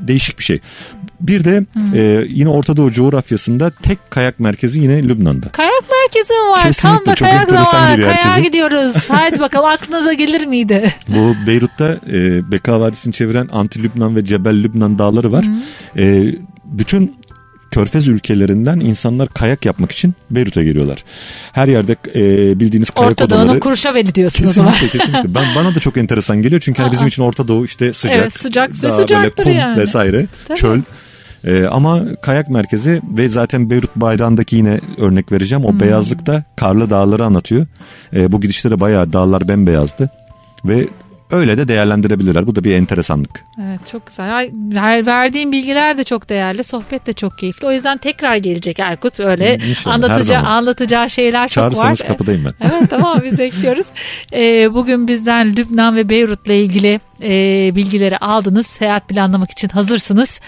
[0.07, 0.61] değişik bir şey.
[1.21, 1.95] Bir de Hmm.
[1.95, 5.49] e, yine Orta Doğu coğrafyasında tek kayak merkezi yine Lübnan'da.
[5.49, 6.63] Kayak merkezi mi var?
[6.63, 8.01] Kesinlikle, Tam da çok kayak zamanı.
[8.01, 8.41] Kayağa herkese.
[8.49, 8.97] gidiyoruz.
[9.11, 10.95] Haydi bakalım aklınıza gelir miydi?
[11.09, 15.45] Bu Beyrut'ta e, Beka Vadisi'ni çeviren Anti Lübnan ve Cebel Lübnan dağları var.
[15.99, 16.25] E,
[16.65, 17.17] bütün
[17.77, 21.05] Körfez ülkelerinden insanlar kayak yapmak için Beyrut'a geliyorlar.
[21.53, 23.61] Her yerde e, bildiğiniz kayak Orta Doğu'nun odaları.
[23.61, 24.73] Kurşaveli diyorsunuz o zaman.
[24.73, 25.35] Kesinlikle kesinlikle.
[25.35, 28.33] Ben bana da çok enteresan geliyor çünkü hani bizim için Orta Doğu işte sıcak, Evet,
[28.41, 29.81] sıcak ve daha böyle sıcaktır kum yani.
[29.81, 30.59] vesaire, Tabii.
[30.59, 30.81] çöl.
[31.45, 35.65] E, ama kayak merkezi ve zaten Beyrut bayrağındaki yine örnek vereceğim.
[35.65, 35.77] Hmm.
[35.77, 37.67] O beyazlık da karlı dağları anlatıyor.
[38.15, 40.11] E, bu gidişte de bayağı dağlar bembeyazdı
[40.65, 40.89] ve
[41.31, 42.47] öyle de değerlendirebilirler.
[42.47, 43.45] Bu da bir enteresanlık.
[43.63, 44.51] Evet çok güzel.
[44.75, 46.65] Her verdiğin bilgiler de çok değerli.
[46.65, 47.67] Sohbet de çok keyifli.
[47.67, 49.21] O yüzden tekrar gelecek Erkut.
[49.21, 51.71] Öyle İnşallah, anlatacağı, anlatacağı şeyler çok var.
[51.71, 52.69] Çağırırsanız kapıdayım ben.
[52.69, 53.87] Evet tamam biz bekliyoruz.
[54.33, 57.31] Ee, bugün bizden Lübnan ve Beyrut'la ilgili e,
[57.77, 58.67] bilgileri aldınız.
[58.67, 60.41] Seyahat planlamak için hazırsınız.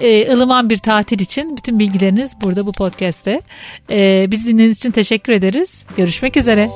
[0.00, 3.40] E, ılıman bir tatil için bütün bilgileriniz burada bu podcast'te.
[3.90, 5.82] E, biz dinlediğiniz için teşekkür ederiz.
[5.96, 6.70] Görüşmek üzere.